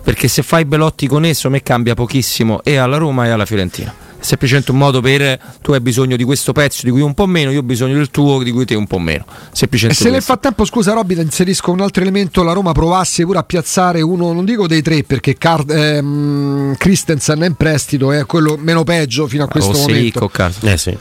Perché 0.02 0.28
se 0.28 0.42
fai 0.42 0.64
Belotti 0.64 1.06
con 1.06 1.26
esso, 1.26 1.50
me 1.50 1.62
cambia 1.62 1.92
pochissimo 1.92 2.62
e 2.62 2.76
alla 2.76 2.96
Roma 2.96 3.26
e 3.26 3.28
alla 3.28 3.44
Fiorentina 3.44 4.08
semplicemente 4.20 4.70
un 4.70 4.78
modo 4.78 5.00
per 5.00 5.38
tu 5.60 5.72
hai 5.72 5.80
bisogno 5.80 6.16
di 6.16 6.24
questo 6.24 6.52
pezzo 6.52 6.82
di 6.84 6.90
cui 6.90 7.00
un 7.00 7.14
po' 7.14 7.26
meno, 7.26 7.50
io 7.50 7.60
ho 7.60 7.62
bisogno 7.62 7.94
del 7.94 8.10
tuo 8.10 8.42
di 8.42 8.50
cui 8.50 8.64
te 8.64 8.74
un 8.74 8.86
po' 8.86 8.98
meno. 8.98 9.24
Semplicemente 9.52 10.00
e 10.00 10.04
se 10.04 10.10
nel 10.10 10.22
frattempo, 10.22 10.64
scusa 10.64 10.92
Robby, 10.92 11.20
inserisco 11.20 11.70
un 11.70 11.80
altro 11.80 12.02
elemento, 12.02 12.42
la 12.42 12.52
Roma 12.52 12.72
provasse 12.72 13.24
pure 13.24 13.38
a 13.38 13.42
piazzare 13.42 14.00
uno, 14.00 14.32
non 14.32 14.44
dico 14.44 14.66
dei 14.66 14.82
tre 14.82 15.02
perché 15.02 15.36
Card, 15.36 15.70
ehm, 15.70 16.76
Christensen 16.76 17.42
è 17.42 17.46
in 17.46 17.54
prestito, 17.54 18.12
è 18.12 18.24
quello 18.26 18.56
meno 18.58 18.84
peggio 18.84 19.26
fino 19.26 19.44
a 19.44 19.48
questo 19.48 19.72
oh, 19.72 19.80
momento. 19.80 20.30
Eh 20.62 20.76
sì 20.76 20.96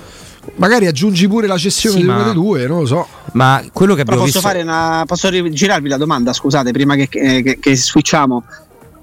magari 0.55 0.87
aggiungi 0.87 1.27
pure 1.27 1.47
la 1.47 1.57
cessione 1.57 1.97
sì, 1.97 2.01
di 2.03 2.07
uno 2.07 2.23
dei 2.23 2.33
due, 2.33 2.67
non 2.67 2.79
lo 2.79 2.85
so. 2.85 3.07
Ma 3.33 3.63
quello 3.71 3.93
che 3.93 4.01
abbiamo 4.01 4.23
posso 4.23 4.39
visto... 4.39 4.59
Una, 4.59 5.03
posso 5.05 5.29
girarvi 5.29 5.87
la 5.87 5.97
domanda, 5.97 6.33
scusate, 6.33 6.71
prima 6.71 6.95
che, 6.95 7.07
che, 7.07 7.57
che 7.59 7.75
switchiamo. 7.75 8.43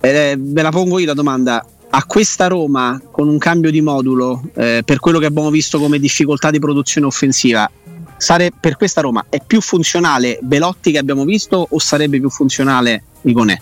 Eh, 0.00 0.37
ve 0.38 0.62
la 0.62 0.70
pongo 0.70 0.99
io 0.99 1.06
la 1.06 1.14
domanda 1.14 1.64
a 1.90 2.05
questa 2.05 2.47
Roma 2.47 3.00
con 3.11 3.28
un 3.28 3.38
cambio 3.38 3.71
di 3.71 3.81
modulo 3.81 4.43
eh, 4.55 4.83
per 4.85 4.99
quello 4.99 5.19
che 5.19 5.26
abbiamo 5.26 5.50
visto 5.50 5.78
come 5.78 5.99
difficoltà 5.99 6.50
di 6.50 6.59
produzione 6.59 7.07
offensiva 7.07 7.71
sare, 8.16 8.50
per 8.59 8.76
questa 8.76 9.00
Roma 9.00 9.26
è 9.28 9.40
più 9.45 9.61
funzionale 9.61 10.38
Belotti 10.43 10.93
che 10.93 10.99
abbiamo 10.99 11.25
visto 11.25 11.66
o 11.69 11.78
sarebbe 11.78 12.19
più 12.19 12.31
funzionale 12.31 13.02
Iconè? 13.23 13.61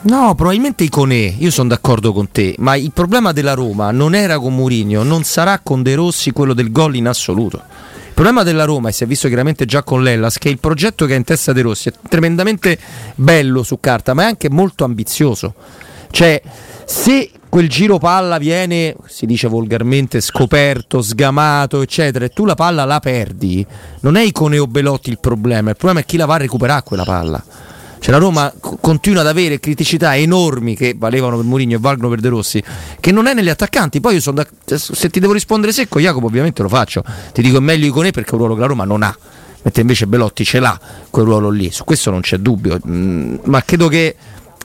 No, 0.00 0.34
probabilmente 0.34 0.84
Iconè, 0.84 1.34
io 1.38 1.50
sono 1.50 1.68
d'accordo 1.68 2.12
con 2.12 2.30
te, 2.30 2.54
ma 2.58 2.76
il 2.76 2.92
problema 2.92 3.32
della 3.32 3.54
Roma 3.54 3.90
non 3.90 4.14
era 4.14 4.38
con 4.38 4.54
Mourinho, 4.54 5.02
non 5.02 5.24
sarà 5.24 5.58
con 5.58 5.82
De 5.82 5.96
Rossi 5.96 6.30
quello 6.30 6.54
del 6.54 6.70
gol 6.70 6.94
in 6.94 7.08
assoluto. 7.08 7.56
Il 7.56 8.14
problema 8.14 8.44
della 8.44 8.64
Roma, 8.64 8.88
e 8.88 8.92
si 8.92 9.02
è 9.02 9.06
visto 9.06 9.26
chiaramente 9.26 9.64
già 9.64 9.82
con 9.82 10.02
l'Ellas, 10.02 10.38
che 10.38 10.48
il 10.48 10.58
progetto 10.58 11.04
che 11.04 11.14
ha 11.14 11.16
in 11.16 11.24
testa 11.24 11.52
De 11.52 11.62
Rossi 11.62 11.88
è 11.88 11.92
tremendamente 12.08 12.78
bello 13.16 13.64
su 13.64 13.78
carta, 13.80 14.14
ma 14.14 14.22
è 14.22 14.26
anche 14.26 14.48
molto 14.48 14.84
ambizioso. 14.84 15.54
Cioè, 16.10 16.40
se 16.88 17.30
quel 17.50 17.68
giro 17.68 17.98
palla 17.98 18.38
viene, 18.38 18.96
si 19.08 19.26
dice 19.26 19.46
volgarmente, 19.46 20.22
scoperto, 20.22 21.02
sgamato, 21.02 21.82
eccetera, 21.82 22.24
e 22.24 22.30
tu 22.30 22.46
la 22.46 22.54
palla 22.54 22.86
la 22.86 22.98
perdi, 22.98 23.64
non 24.00 24.16
è 24.16 24.22
Icone 24.22 24.58
o 24.58 24.66
Belotti 24.66 25.10
il 25.10 25.18
problema, 25.18 25.68
il 25.68 25.76
problema 25.76 26.00
è 26.00 26.06
chi 26.06 26.16
la 26.16 26.24
va 26.24 26.36
a 26.36 26.38
recuperare 26.38 26.82
quella 26.82 27.04
palla. 27.04 27.44
Cioè 27.98 28.10
la 28.10 28.18
Roma 28.18 28.50
continua 28.80 29.20
ad 29.20 29.26
avere 29.26 29.60
criticità 29.60 30.16
enormi 30.16 30.76
che 30.76 30.94
valevano 30.96 31.36
per 31.36 31.44
Mourinho 31.44 31.74
e 31.74 31.78
valgono 31.78 32.08
per 32.08 32.20
De 32.20 32.28
Rossi, 32.30 32.62
che 33.00 33.12
non 33.12 33.26
è 33.26 33.34
negli 33.34 33.50
attaccanti. 33.50 34.00
Poi 34.00 34.14
io 34.14 34.20
sono 34.22 34.36
da, 34.36 34.76
se 34.76 35.10
ti 35.10 35.20
devo 35.20 35.34
rispondere 35.34 35.72
secco, 35.72 36.00
Jacopo, 36.00 36.24
ovviamente 36.24 36.62
lo 36.62 36.70
faccio. 36.70 37.04
Ti 37.34 37.42
dico 37.42 37.58
è 37.58 37.60
meglio 37.60 37.86
Icone 37.86 38.12
perché 38.12 38.30
è 38.30 38.32
un 38.32 38.38
ruolo 38.38 38.54
che 38.54 38.60
la 38.60 38.66
Roma 38.66 38.84
non 38.84 39.02
ha. 39.02 39.14
Mentre 39.60 39.82
invece 39.82 40.06
Belotti 40.06 40.42
ce 40.42 40.58
l'ha 40.58 40.80
quel 41.10 41.26
ruolo 41.26 41.50
lì, 41.50 41.70
su 41.70 41.84
questo 41.84 42.10
non 42.10 42.22
c'è 42.22 42.38
dubbio. 42.38 42.78
Mm, 42.86 43.34
ma 43.44 43.62
credo 43.62 43.88
che 43.88 44.16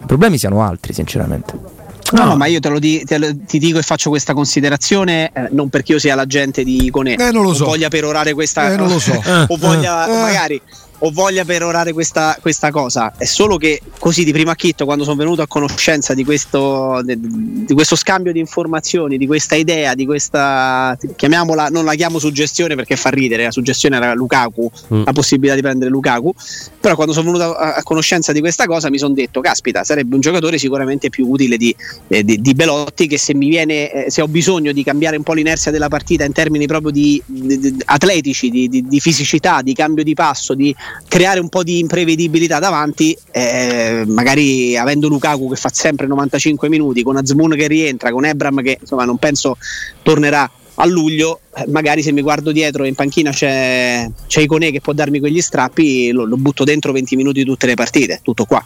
i 0.02 0.06
problemi 0.06 0.38
siano 0.38 0.64
altri, 0.64 0.94
sinceramente. 0.94 1.83
No, 2.14 2.26
no, 2.26 2.36
ma 2.36 2.46
io 2.46 2.60
te 2.60 2.70
lo, 2.70 2.80
di, 2.80 3.04
te 3.06 3.18
lo, 3.18 3.36
ti 3.46 3.58
dico 3.58 3.80
e 3.80 3.82
faccio 3.82 4.10
questa 4.10 4.34
considerazione 4.34 5.32
eh, 5.34 5.48
non 5.52 5.70
perché 5.70 5.94
io 5.94 6.00
sia 6.00 6.16
l'agente 6.16 6.64
di 6.64 6.86
Icone 6.86 7.16
eh, 7.16 7.32
non 7.32 7.44
lo 7.44 7.54
so. 7.54 7.64
o 7.64 7.68
voglia 7.68 7.90
perorare 7.90 8.34
questa 8.34 8.72
eh, 8.72 8.76
non 8.76 8.88
lo 8.88 9.00
so. 9.00 9.20
o 9.48 9.58
voglia 9.58 10.06
eh. 10.06 10.22
magari 10.22 10.62
o 11.06 11.12
voglia 11.12 11.44
perorare 11.44 11.92
questa, 11.92 12.38
questa, 12.40 12.72
cosa, 12.72 13.14
è 13.18 13.26
solo 13.26 13.58
che 13.58 13.82
così 14.00 14.24
di 14.24 14.32
primo 14.32 14.52
acchitto, 14.52 14.86
quando 14.86 15.04
sono 15.04 15.18
venuto 15.18 15.42
a 15.42 15.48
conoscenza 15.48 16.14
di 16.14 16.24
questo, 16.24 17.02
di, 17.04 17.66
di 17.66 17.74
questo 17.74 17.98
scambio 17.98 18.32
di 18.32 18.40
informazioni, 18.40 19.18
di 19.18 19.28
questa 19.28 19.56
idea, 19.56 19.96
di 19.96 20.06
questa 20.06 20.98
chiamiamola, 21.16 21.68
non 21.68 21.84
la 21.84 21.94
chiamo 21.96 22.20
suggestione 22.20 22.76
perché 22.76 22.96
fa 22.96 23.10
ridere, 23.10 23.44
la 23.44 23.52
suggestione 23.52 23.98
era 23.98 24.14
Lukaku, 24.14 24.72
mm. 24.94 25.04
la 25.04 25.12
possibilità 25.12 25.56
di 25.56 25.62
prendere 25.62 25.92
Lukaku, 25.92 26.34
però 26.80 26.96
quando 26.96 27.12
sono 27.12 27.32
venuto 27.32 27.54
a, 27.54 27.74
a 27.76 27.84
conoscenza 27.84 28.32
di 28.32 28.40
questa 28.40 28.66
cosa 28.66 28.90
mi 28.90 28.98
sono 28.98 29.14
detto, 29.14 29.42
caspita, 29.42 29.84
sarebbe 29.84 30.16
un 30.16 30.22
giocatore 30.22 30.58
sicuramente 30.58 31.10
più 31.10 31.28
utile 31.28 31.58
di, 31.58 31.76
eh, 32.08 32.24
di, 32.24 32.40
di 32.40 32.54
Belotti 32.54 33.08
che 33.08 33.18
se 33.18 33.34
mi 33.34 33.50
viene, 33.50 33.92
eh, 34.06 34.12
se 34.12 34.22
ho 34.22 34.28
bisogno 34.30 34.72
di 34.72 34.84
cambiare 34.86 35.18
un 35.18 35.24
po' 35.24 35.34
l'inerzia 35.34 35.70
della 35.70 35.90
partita 35.90 36.24
in 36.24 36.32
termini 36.32 36.66
proprio 36.66 36.92
di, 36.92 37.22
atletici, 37.86 38.50
di 38.50 39.00
fisicità, 39.02 39.62
di 39.62 39.74
cambio 39.74 40.06
di 40.06 40.14
passo, 40.14 40.54
di 40.54 40.74
creare 41.08 41.40
un 41.40 41.50
po' 41.50 41.64
di 41.64 41.80
imprevedibilità 41.80 42.60
davanti, 42.60 43.18
eh, 43.32 44.04
magari 44.08 44.78
avendo 44.78 45.08
Lukaku 45.08 45.50
che 45.50 45.56
fa 45.56 45.70
sempre 45.72 46.08
95 46.08 46.70
minuti, 46.70 47.04
con 47.04 47.18
Azmoun 47.18 47.56
che 47.56 47.68
rientra, 47.68 48.12
con 48.12 48.26
Ebram 48.26 48.62
che 48.62 48.78
insomma 48.82 49.06
non 49.06 49.18
penso 49.18 49.58
tornerà 50.02 50.50
a 50.76 50.86
luglio, 50.86 51.42
eh, 51.56 51.66
magari 51.68 52.02
se 52.02 52.12
mi 52.12 52.22
guardo 52.22 52.52
dietro 52.52 52.86
in 52.86 52.96
panchina 52.96 53.32
c'è, 53.32 54.10
c'è 54.28 54.42
Iconè 54.42 54.72
che 54.72 54.82
può 54.82 54.94
darmi 54.94 55.20
quegli 55.20 55.42
strappi, 55.42 56.12
lo, 56.12 56.26
lo 56.26 56.38
butto 56.38 56.64
dentro 56.64 56.92
20 56.92 57.16
minuti 57.16 57.44
tutte 57.44 57.68
le 57.68 57.76
partite, 57.76 58.20
tutto 58.24 58.46
qua. 58.46 58.64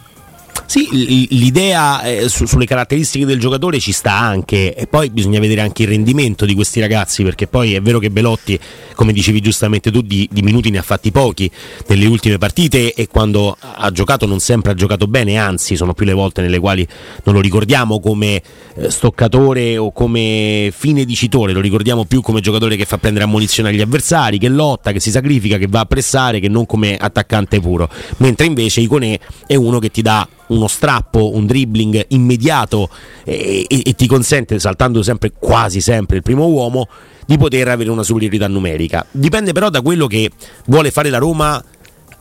Sì, 0.68 0.86
l'idea 1.30 2.02
eh, 2.02 2.28
su, 2.28 2.44
sulle 2.44 2.66
caratteristiche 2.66 3.24
del 3.24 3.40
giocatore 3.40 3.80
ci 3.80 3.90
sta 3.90 4.12
anche 4.12 4.74
e 4.74 4.86
poi 4.86 5.08
bisogna 5.08 5.40
vedere 5.40 5.62
anche 5.62 5.84
il 5.84 5.88
rendimento 5.88 6.44
di 6.44 6.52
questi 6.52 6.78
ragazzi 6.78 7.22
perché 7.22 7.46
poi 7.46 7.72
è 7.72 7.80
vero 7.80 7.98
che 7.98 8.10
Belotti, 8.10 8.60
come 8.94 9.14
dicevi 9.14 9.40
giustamente 9.40 9.90
tu, 9.90 10.02
di, 10.02 10.28
di 10.30 10.42
minuti 10.42 10.68
ne 10.68 10.76
ha 10.76 10.82
fatti 10.82 11.10
pochi 11.10 11.50
nelle 11.86 12.04
ultime 12.04 12.36
partite 12.36 12.92
e 12.92 13.08
quando 13.08 13.56
ha 13.58 13.90
giocato 13.92 14.26
non 14.26 14.40
sempre 14.40 14.72
ha 14.72 14.74
giocato 14.74 15.06
bene, 15.06 15.38
anzi 15.38 15.74
sono 15.74 15.94
più 15.94 16.04
le 16.04 16.12
volte 16.12 16.42
nelle 16.42 16.58
quali 16.58 16.86
non 17.24 17.34
lo 17.34 17.40
ricordiamo 17.40 17.98
come 17.98 18.42
eh, 18.74 18.90
stoccatore 18.90 19.78
o 19.78 19.90
come 19.90 20.70
fine 20.76 21.06
dicitore, 21.06 21.54
lo 21.54 21.62
ricordiamo 21.62 22.04
più 22.04 22.20
come 22.20 22.40
giocatore 22.40 22.76
che 22.76 22.84
fa 22.84 22.98
prendere 22.98 23.24
ammonizione 23.24 23.70
agli 23.70 23.80
avversari, 23.80 24.36
che 24.36 24.50
lotta, 24.50 24.92
che 24.92 25.00
si 25.00 25.10
sacrifica, 25.10 25.56
che 25.56 25.66
va 25.66 25.80
a 25.80 25.86
pressare, 25.86 26.40
che 26.40 26.48
non 26.48 26.66
come 26.66 26.94
attaccante 26.98 27.58
puro, 27.58 27.88
mentre 28.18 28.44
invece 28.44 28.82
Iconè 28.82 29.18
è 29.46 29.54
uno 29.54 29.78
che 29.78 29.90
ti 29.90 30.02
dà 30.02 30.28
uno 30.48 30.66
strappo, 30.66 31.34
un 31.34 31.46
dribbling 31.46 32.06
immediato 32.08 32.88
e, 33.24 33.66
e, 33.68 33.82
e 33.84 33.94
ti 33.94 34.06
consente, 34.06 34.58
saltando 34.58 35.02
sempre, 35.02 35.32
quasi 35.38 35.80
sempre 35.80 36.16
il 36.16 36.22
primo 36.22 36.46
uomo, 36.46 36.88
di 37.26 37.36
poter 37.36 37.68
avere 37.68 37.90
una 37.90 38.02
superiorità 38.02 38.48
numerica. 38.48 39.04
Dipende 39.10 39.52
però 39.52 39.68
da 39.68 39.82
quello 39.82 40.06
che 40.06 40.30
vuole 40.66 40.90
fare 40.90 41.10
la 41.10 41.18
Roma 41.18 41.62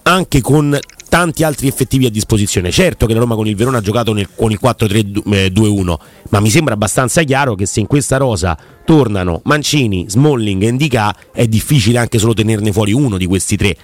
anche 0.03 0.41
con 0.41 0.77
tanti 1.09 1.43
altri 1.43 1.67
effettivi 1.67 2.05
a 2.05 2.09
disposizione. 2.09 2.71
Certo 2.71 3.05
che 3.05 3.13
la 3.13 3.19
Roma 3.19 3.35
con 3.35 3.47
il 3.47 3.55
Verona 3.55 3.77
ha 3.77 3.81
giocato 3.81 4.13
nel, 4.13 4.29
con 4.35 4.51
il 4.51 4.59
4-3-2-1, 4.61 5.95
ma 6.29 6.39
mi 6.39 6.49
sembra 6.49 6.73
abbastanza 6.73 7.23
chiaro 7.23 7.55
che 7.55 7.65
se 7.65 7.79
in 7.79 7.87
questa 7.87 8.17
rosa 8.17 8.57
tornano 8.85 9.41
Mancini, 9.43 10.05
Smalling 10.07 10.63
e 10.63 10.67
Indica 10.67 11.15
è 11.33 11.47
difficile 11.47 11.97
anche 11.97 12.19
solo 12.19 12.33
tenerne 12.33 12.71
fuori 12.71 12.93
uno 12.93 13.17
di 13.17 13.25
questi 13.25 13.57
tre 13.57 13.77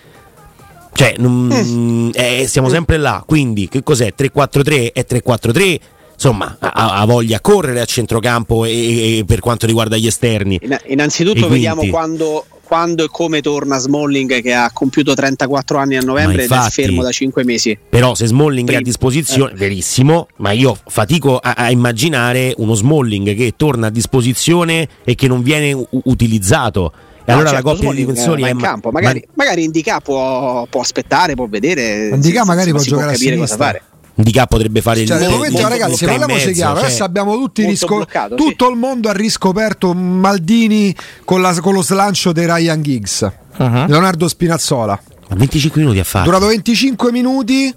cioè, 0.94 1.16
non, 1.18 2.12
eh. 2.14 2.42
Eh, 2.42 2.48
siamo 2.48 2.70
sempre 2.70 2.98
là. 2.98 3.24
Quindi, 3.26 3.68
che 3.68 3.84
cos'è? 3.84 4.14
3-4-3? 4.18 4.94
È 4.94 5.06
3-4-3? 5.10 5.80
Insomma, 6.14 6.56
ha, 6.60 7.00
ha, 7.00 7.06
voglia 7.06 7.38
a 7.38 7.42
correre 7.42 7.82
a 7.82 7.86
centrocampo 7.86 8.66
e, 8.66 9.18
e 9.18 9.26
per 9.26 9.40
quanto 9.40 9.66
riguarda 9.66 9.98
gli 9.98 10.08
esterni. 10.08 10.60
innanzitutto, 10.88 11.50
vediamo 11.50 11.86
quando, 11.88 12.46
quando, 12.62 13.04
e 13.04 13.08
come 13.12 13.42
torna 13.42 13.78
Smalling, 13.78 14.42
che 14.42 14.54
ha 14.54 14.70
compiuto 14.72 15.16
34 15.16 15.78
anni 15.78 15.98
a 15.98 16.02
novembre 16.02 16.44
infatti, 16.44 16.82
ed 16.82 16.86
è 16.86 16.88
fermo 16.88 17.02
da 17.02 17.12
5 17.12 17.44
mesi. 17.44 17.78
Però, 17.90 18.14
se 18.14 18.28
Smalling 18.28 18.66
Prima. 18.66 18.80
è 18.80 18.82
a 18.82 18.86
disposizione, 18.86 19.52
eh. 19.54 19.56
verissimo, 19.56 20.28
ma 20.38 20.52
io 20.52 20.78
fatico 20.86 21.40
a, 21.40 21.56
a, 21.58 21.72
immaginare 21.72 22.54
uno 22.58 22.76
Smalling 22.76 23.36
che 23.36 23.54
torna 23.58 23.88
a 23.88 23.90
disposizione 23.90 24.88
e 25.04 25.16
che 25.16 25.28
non 25.28 25.42
viene 25.42 25.74
u- 25.74 25.88
utilizzato 25.90 26.94
e 27.26 27.32
no, 27.32 27.40
allora 27.40 27.50
certo, 27.52 27.68
la 27.68 27.74
coppia 27.74 27.90
di 27.92 28.06
difensori 28.06 28.44
è 28.44 28.50
in 28.50 28.58
campo. 28.58 28.92
Magari, 28.92 29.24
ma... 29.28 29.44
magari 29.44 29.64
Indica 29.64 30.00
può, 30.02 30.66
può, 30.70 30.82
aspettare, 30.82 31.36
può 31.36 31.48
vedere. 31.48 32.10
Indica 32.10 32.44
magari 32.44 32.72
può 32.72 32.82
giocare 32.82 33.08
può 33.08 33.14
capire 33.14 33.38
cosa 33.38 33.56
fare. 33.56 33.82
Indica 34.16 34.46
potrebbe 34.46 34.82
fare 34.82 35.06
cioè, 35.06 35.24
il 35.24 35.30
momento, 35.30 35.62
molto, 35.62 35.68
ragazzi, 35.70 36.06
parliamoci 36.06 36.52
chiaro. 36.52 36.76
Cioè, 36.76 36.86
adesso 36.86 37.04
abbiamo 37.04 37.36
tutti 37.36 37.66
risco- 37.66 37.96
bloccato, 37.96 38.36
tutto 38.36 38.66
sì. 38.66 38.72
il 38.72 38.78
mondo 38.78 39.10
ha 39.10 39.14
riscoperto 39.14 39.94
Maldini 39.94 40.96
con, 41.24 41.42
la, 41.42 41.60
con 41.62 41.74
lo 41.74 41.82
slancio 41.82 42.32
dei 42.32 42.46
Ryan 42.46 42.82
Giggs, 42.82 43.32
uh-huh. 43.58 43.86
Leonardo 43.88 44.28
Spinazzola. 44.28 45.02
25 45.30 45.82
minuti 45.82 46.00
a 46.00 46.04
fare. 46.04 46.26
Durato 46.26 46.46
25 46.46 47.12
minuti. 47.12 47.74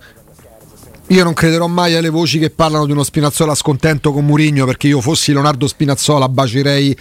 Io 1.10 1.22
non 1.22 1.34
crederò 1.34 1.68
mai 1.68 1.94
alle 1.94 2.10
voci 2.10 2.40
che 2.40 2.50
parlano 2.50 2.84
di 2.84 2.90
uno 2.90 3.04
Spinazzola 3.04 3.54
scontento 3.54 4.12
con 4.12 4.24
Murigno 4.26 4.66
perché 4.66 4.88
io 4.88 5.00
fossi 5.00 5.32
Leonardo 5.32 5.68
Spinazzola 5.68 6.28
bacerei 6.28 6.96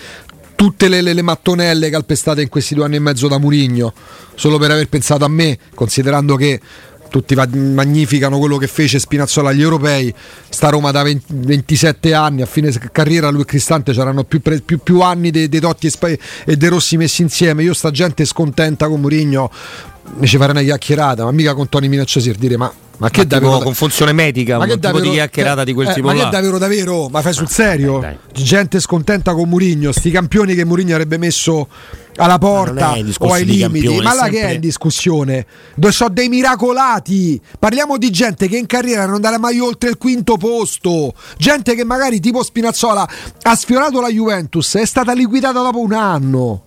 tutte 0.56 0.88
le, 0.88 1.02
le, 1.02 1.13
le, 1.13 1.22
mattonelle 1.22 1.89
calpestate 1.89 2.41
in 2.41 2.50
questi 2.50 2.76
due 2.76 2.86
anni 2.86 2.96
e 2.96 3.00
mezzo 3.00 3.28
da 3.28 3.38
Murigno, 3.38 3.94
solo 4.36 4.58
per 4.58 4.72
aver 4.72 4.88
pensato 4.89 5.26
a 5.26 5.28
me, 5.28 5.58
considerando 5.74 6.36
che 6.36 6.60
tutti 7.10 7.36
magnificano 7.36 8.38
quello 8.39 8.58
che 8.58 8.68
fece 8.68 9.00
Spinazzola 9.00 9.50
agli 9.50 9.62
europei, 9.62 10.13
sta 10.50 10.70
Roma 10.70 10.91
da 10.91 11.04
20 11.04 11.26
27 11.30 12.13
anni, 12.13 12.41
a 12.41 12.46
fine 12.46 12.72
carriera 12.91 13.30
lui 13.30 13.41
e 13.41 13.46
Cristante 13.46 13.94
c'erano 13.94 14.24
più, 14.24 14.41
più- 14.41 14.80
più 14.80 15.02
anni 15.02 15.32
dei, 15.32 15.48
dei 15.48 15.60
Totti 15.60 15.88
e, 15.88 16.20
e 16.46 16.58
dei 16.58 16.70
Rossi 16.70 16.98
messi 16.98 17.22
insieme, 17.22 17.63
io 17.63 17.74
sta 17.74 17.91
gente 17.91 18.26
scontenta 18.26 18.88
con 18.88 19.00
Mourinho 19.00 19.52
mi 20.18 20.28
ci 20.28 20.38
fare 20.38 20.52
una 20.52 20.62
chiacchierata, 20.62 21.24
ma 21.24 21.32
mica 21.32 21.54
con 21.54 21.68
Tony 21.68 21.88
Minaccesir 21.88 22.36
dire 22.36 22.58
ma 22.58 22.72
ma 22.98 23.10
che 23.10 23.22
Ma 23.22 23.26
davvero 23.26 23.60
con 23.60 23.74
funzione 23.74 24.14
medica, 24.14 24.58
un 24.58 24.80
tipo 24.80 25.00
di 25.00 25.12
chiacchierata 25.12 25.64
di 25.64 25.74
quel 25.74 25.90
eh, 25.90 25.94
tipo 25.94 26.08
ma 26.08 26.14
là. 26.14 26.24
che 26.24 26.30
davvero 26.30 26.58
davvero? 26.58 27.10
Ma 27.10 27.22
fai 27.22 27.34
sul 27.34 27.50
serio? 27.50 28.00
dai, 28.00 28.18
Gente 28.34 28.80
scontenta 28.80 29.34
con 29.34 29.50
Murigno, 29.50 29.92
sti 29.92 30.12
campioni 30.12 30.56
che 30.56 30.66
Murigno 30.66 30.94
avrebbe 30.94 31.18
messo 31.18 31.68
alla 32.18 32.38
porta 32.38 32.96
o 33.20 33.34
ai 33.34 33.44
limiti, 33.44 33.88
campione, 33.88 34.02
ma 34.02 34.14
là 34.14 34.24
che 34.28 34.32
sempre- 34.32 34.50
è 34.50 34.54
in 34.54 34.60
discussione? 34.62 35.46
Dove 35.76 35.94
sono 35.94 36.14
dei 36.14 36.30
miracolati. 36.30 37.42
Parliamo 37.60 37.98
di 37.98 38.10
gente 38.10 38.48
che 38.48 38.58
in 38.58 38.66
carriera 38.66 39.06
non 39.06 39.16
andrà 39.16 39.38
mai 39.38 39.60
oltre 39.60 39.90
il 39.90 39.98
quinto 39.98 40.38
posto. 40.38 41.14
Gente 41.38 41.76
che 41.76 41.84
magari 41.84 42.20
tipo 42.20 42.44
Spinazzola 42.44 43.08
ha 43.42 43.56
sfiorato 43.56 44.00
la 44.00 44.10
Juventus, 44.10 44.76
è 44.76 44.86
stata 44.86 45.14
liquidata 45.14 45.62
dopo 45.62 45.80
un 45.80 45.94
anno. 45.94 46.64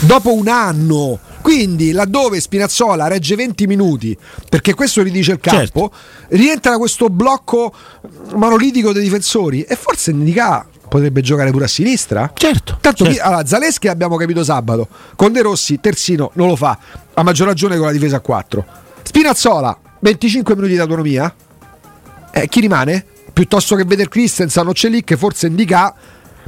Dopo 0.00 0.34
un 0.34 0.48
anno. 0.48 1.18
Quindi, 1.40 1.92
laddove 1.92 2.40
Spinazzola 2.40 3.06
regge 3.06 3.34
20 3.34 3.66
minuti, 3.66 4.16
perché 4.48 4.74
questo 4.74 5.02
gli 5.02 5.10
dice 5.10 5.32
il 5.32 5.40
campo, 5.40 5.90
rientra 6.28 6.76
questo 6.76 7.08
blocco 7.08 7.72
monolitico 8.34 8.92
dei 8.92 9.02
difensori 9.02 9.62
e 9.62 9.76
forse 9.76 10.10
Indica 10.10 10.66
potrebbe 10.88 11.20
giocare 11.22 11.50
pure 11.50 11.64
a 11.64 11.68
sinistra. 11.68 12.30
Certo. 12.34 12.78
Tanto 12.80 13.04
certo. 13.04 13.18
chi- 13.18 13.18
allora, 13.20 13.46
Zaleschi 13.46 13.88
abbiamo 13.88 14.16
capito 14.16 14.44
sabato, 14.44 14.88
con 15.16 15.32
De 15.32 15.40
Rossi 15.40 15.80
terzino 15.80 16.30
non 16.34 16.48
lo 16.48 16.56
fa, 16.56 16.78
a 17.14 17.22
maggior 17.22 17.46
ragione 17.46 17.76
con 17.76 17.86
la 17.86 17.92
difesa 17.92 18.16
a 18.16 18.20
4. 18.20 18.64
Spinazzola 19.02 19.78
25 20.00 20.54
minuti 20.54 20.72
di 20.74 20.78
autonomia. 20.78 21.32
Eh, 22.32 22.48
chi 22.48 22.60
rimane? 22.60 23.04
Piuttosto 23.32 23.76
che 23.76 23.84
vedere 23.84 24.08
Christensen 24.08 24.66
o 24.66 24.72
Celic, 24.74 25.14
forse 25.16 25.46
Indica 25.46 25.94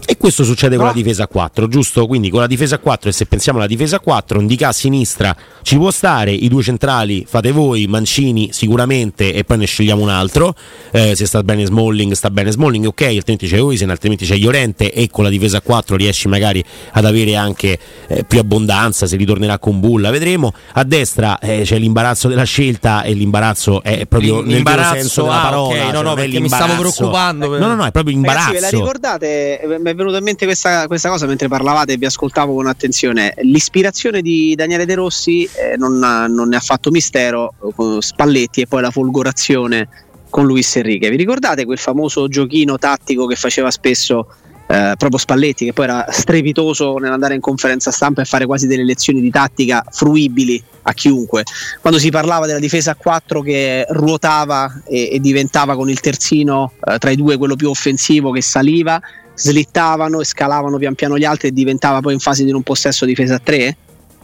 E 0.05 0.17
questo 0.17 0.43
succede 0.45 0.77
con 0.77 0.87
la 0.87 0.93
difesa 0.93 1.23
a 1.25 1.29
4, 1.29 1.69
giusto? 1.69 2.07
Quindi 2.07 2.29
con 2.29 2.41
la 2.41 2.47
difesa 2.49 2.75
a 2.75 2.79
4 2.79 3.09
e 3.09 3.13
se 3.13 3.25
pensiamo 3.27 3.59
alla 3.59 3.69
difesa 3.69 3.97
a 3.97 4.01
4, 4.01 4.41
Indica 4.41 4.69
a 4.69 4.73
sinistra 4.73 5.35
ci 5.63 5.77
può 5.77 5.91
stare, 5.93 6.33
i 6.33 6.49
due 6.49 6.63
centrali 6.63 7.25
fate 7.27 7.53
voi, 7.53 7.87
Mancini 7.87 8.49
sicuramente 8.53 9.33
e 9.33 9.45
poi 9.45 9.59
ne 9.59 9.67
scegliamo 9.67 10.03
un 10.03 10.09
altro. 10.09 10.55
Eh, 10.91 11.15
se 11.15 11.25
sta 11.27 11.43
bene 11.45 11.65
Smalling, 11.65 12.13
sta 12.13 12.31
bene 12.31 12.51
Smalling, 12.51 12.85
ok, 12.87 13.01
altrimenti 13.03 13.47
c'è 13.47 13.63
Oisen, 13.63 13.91
altrimenti 13.91 14.25
c'è 14.27 14.37
Llorente 14.37 14.93
e 14.93 15.09
con 15.09 15.23
la 15.25 15.31
difesa 15.31 15.59
a 15.59 15.61
4 15.61 15.95
riesci 15.97 16.27
magari 16.27 16.63
ad 16.93 17.05
avere 17.05 17.37
anche 17.37 17.79
eh, 18.09 18.25
più 18.25 18.41
abbondanza, 18.41 19.07
se 19.07 19.17
ritornerà 19.17 19.59
con 19.59 19.79
Bulla, 19.79 20.11
vedremo. 20.11 20.53
A 20.73 20.83
destra 20.83 21.39
eh, 21.39 21.63
c'è 21.65 21.79
l'imbarazzo 21.79 22.27
della 22.29 22.43
scelta 22.45 23.03
e 23.05 23.13
l'imbarazzo 23.13 23.83
è 23.85 24.05
proprio 24.07 24.37
nel 24.37 24.45
vero 24.45 24.57
L'imbarazzo, 24.57 24.95
senso 24.97 25.23
della 25.23 25.39
ah, 25.41 25.43
parola. 25.45 25.75
ok, 25.75 25.85
no, 25.87 25.93
cioè 25.93 26.03
no, 26.03 26.15
perché 26.15 26.41
mi 26.41 26.49
stavo 26.49 26.75
preoccupando 26.77 27.49
per- 27.51 27.61
No, 27.61 27.67
no, 27.69 27.75
no, 27.77 27.87
è 27.87 27.91
proprio 27.93 28.21
Ragazzi, 28.21 28.53
ve 28.53 28.61
la 28.61 28.69
imbarazzo. 28.69 28.77
ricordate? 28.77 29.61
Eh, 29.93 29.95
è 29.95 29.95
venuta 29.95 30.19
in 30.19 30.25
mente 30.25 30.45
questa, 30.45 30.87
questa 30.87 31.09
cosa 31.09 31.27
mentre 31.27 31.49
parlavate 31.49 31.93
e 31.93 31.97
vi 31.97 32.07
ascoltavo 32.07 32.55
con 32.55 32.67
attenzione. 32.67 33.35
L'ispirazione 33.43 34.23
di 34.23 34.55
Daniele 34.55 34.87
De 34.87 34.95
Rossi 34.95 35.45
eh, 35.45 35.77
non, 35.77 36.03
ha- 36.03 36.27
non 36.27 36.49
ne 36.49 36.57
ha 36.57 36.61
fatto 36.61 36.91
mistero 36.91 37.55
con 37.75 38.01
Spalletti 38.01 38.63
e 38.63 38.67
poi 38.67 38.81
la 38.81 38.91
folgorazione 38.91 39.89
con 40.31 40.47
Luis 40.47 40.77
Enrique. 40.77 41.11
Vi 41.11 41.17
ricordate 41.17 41.65
quel 41.65 41.79
famoso 41.79 42.27
giochino 42.29 42.79
tattico 42.79 43.27
che 43.27 43.37
faceva 43.37 43.71
spesso 43.71 44.29
eh, 44.67 44.95
proprio 44.97 45.19
Spalletti, 45.19 45.67
che 45.67 45.73
poi 45.75 45.85
era 45.85 46.07
strepitoso 46.09 46.97
nell'andare 46.97 47.35
in 47.35 47.41
conferenza 47.41 47.91
stampa 47.91 48.23
e 48.23 48.25
fare 48.25 48.47
quasi 48.47 48.67
delle 48.67 48.85
lezioni 48.85 49.21
di 49.21 49.31
tattica 49.31 49.85
fruibili 49.91 50.63
a 50.85 50.93
chiunque? 50.95 51.43
Quando 51.83 51.99
si 51.99 52.11
parlava 52.11 52.47
della 52.47 52.59
difesa 52.59 52.93
a 52.93 52.95
4 52.95 53.43
che 53.43 53.85
ruotava 53.91 54.83
e, 54.89 55.11
e 55.13 55.21
diventava 55.21 55.77
con 55.77 55.91
il 55.91 56.01
terzino 56.01 56.73
eh, 56.83 56.97
tra 56.97 57.11
i 57.11 57.17
due 57.17 57.37
quello 57.37 57.57
più 57.57 57.69
offensivo 57.69 58.31
che 58.31 58.41
saliva 58.41 58.99
slittavano 59.35 60.21
e 60.21 60.25
scalavano 60.25 60.79
pian 60.79 60.95
piano 60.95 61.19
gli 61.19 61.25
altri 61.25 61.49
e 61.49 61.53
diventava 61.53 62.01
poi 62.01 62.13
in 62.15 62.21
fase 62.21 62.45
di 62.45 62.51
non 62.51 62.63
possesso 62.63 63.05
difesa 63.05 63.37
a 63.37 63.41
3? 63.43 63.77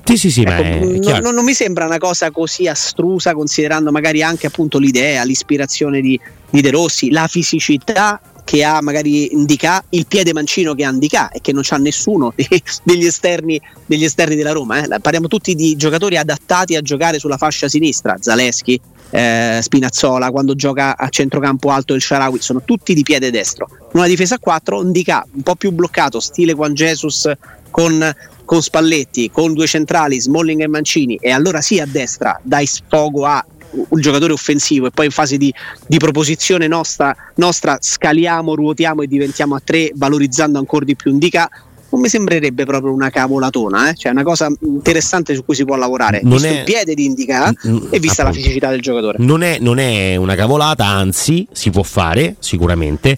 Sì, 0.05 0.17
sì, 0.17 0.31
sì, 0.31 0.43
Ecco, 0.43 1.21
non- 1.21 1.35
non 1.35 1.45
mi 1.45 1.53
sembra 1.53 1.85
una 1.85 1.99
cosa 1.99 2.31
così 2.31 2.67
astrusa 2.67 3.35
considerando 3.35 3.91
magari 3.91 4.23
anche 4.23 4.47
appunto 4.47 4.79
l'idea, 4.79 5.23
l'ispirazione 5.23 6.01
di, 6.01 6.19
di 6.49 6.61
De 6.63 6.71
Rossi, 6.71 7.11
la 7.11 7.27
fisicità 7.27 8.19
che 8.49 8.65
ha 8.65 8.81
magari 8.81 9.35
Indica, 9.35 9.85
il 9.91 10.07
piede 10.07 10.33
mancino 10.33 10.75
che 10.75 10.83
ha 10.83 10.89
Indica 10.89 11.29
e 11.29 11.43
che 11.43 11.53
non 11.53 11.61
c'ha 11.63 11.77
nessuno 11.77 12.33
de- 12.35 12.49
degli 12.83 13.05
esterni, 13.05 13.61
degli 13.85 14.05
esterni 14.05 14.37
della 14.37 14.53
Roma. 14.53 14.83
eh. 14.83 15.01
Parliamo 15.01 15.29
tutti 15.29 15.55
di 15.55 15.77
giocatori 15.77 16.17
adattati 16.17 16.75
a 16.75 16.81
giocare 16.81 17.19
sulla 17.19 17.37
fascia 17.37 17.69
sinistra, 17.69 18.17
Zaleschi, 18.19 18.81
eh, 19.11 19.59
Spinazzola, 19.61 20.31
quando 20.31 20.55
gioca 20.55 20.97
a 20.97 21.11
centrocampo 21.11 21.69
alto 21.69 21.93
il 21.93 22.01
Sharawi, 22.01 22.41
sono 22.41 22.63
tutti 22.65 22.95
di 22.95 23.03
piede 23.03 23.31
destro. 23.31 23.69
Una 23.93 24.07
difesa 24.07 24.37
a 24.37 24.39
4, 24.39 24.81
Indica 24.81 25.27
un 25.31 25.43
po' 25.43 25.55
più 25.55 25.71
bloccato, 25.71 26.19
stile 26.19 26.55
Juan 26.55 26.73
Jesus 26.73 27.31
con 27.69 28.15
con 28.47 28.63
Spalletti, 28.63 29.31
con 29.31 29.53
due 29.53 29.67
centrali, 29.67 30.19
Smalling 30.19 30.63
e 30.63 30.69
Mancini, 30.69 31.17
e 31.21 31.31
allora 31.31 31.61
sì 31.61 31.81
a 31.81 31.87
destra 31.87 32.41
dai 32.43 32.65
sfogo 32.65 33.27
a 33.27 33.45
un 33.71 34.01
giocatore 34.01 34.33
offensivo 34.33 34.87
e 34.87 34.91
poi 34.91 35.07
in 35.07 35.11
fase 35.11 35.37
di, 35.37 35.53
di 35.87 35.97
proposizione 35.99 36.67
nostra, 36.67 37.15
nostra 37.37 37.79
scaliamo, 37.81 38.55
ruotiamo 38.55 39.03
e 39.03 39.07
diventiamo 39.07 39.55
a 39.55 39.61
tre, 39.63 39.91
valorizzando 39.95 40.59
ancora 40.59 40.85
di 40.85 40.97
più 40.97 41.11
Indica. 41.11 41.49
Non 41.91 42.03
mi 42.03 42.09
sembrerebbe 42.09 42.67
proprio 42.67 42.93
una 42.93 43.09
cavolatona, 43.09 43.89
eh? 43.91 43.95
cioè 43.95 44.13
una 44.13 44.23
cosa 44.23 44.49
interessante 44.61 45.35
su 45.35 45.43
cui 45.45 45.55
si 45.55 45.65
può 45.65 45.75
lavorare. 45.77 46.21
Non 46.23 46.33
visto 46.33 46.49
è- 46.49 46.59
il 46.59 46.65
piede 46.65 46.95
di 46.95 47.05
Indica 47.07 47.51
Mm, 47.67 47.87
e 47.91 47.99
vista 47.99 48.23
la 48.23 48.29
appunto. 48.29 48.45
fisicità 48.45 48.69
del 48.71 48.83
giocatore. 48.83 49.17
Non 49.21 49.43
è, 49.43 49.57
non 49.59 49.79
è 49.79 50.17
una 50.17 50.35
cavolata, 50.35 50.85
anzi, 50.85 51.49
si 51.51 51.71
può 51.71 51.83
fare 51.83 52.37
sicuramente. 52.41 53.17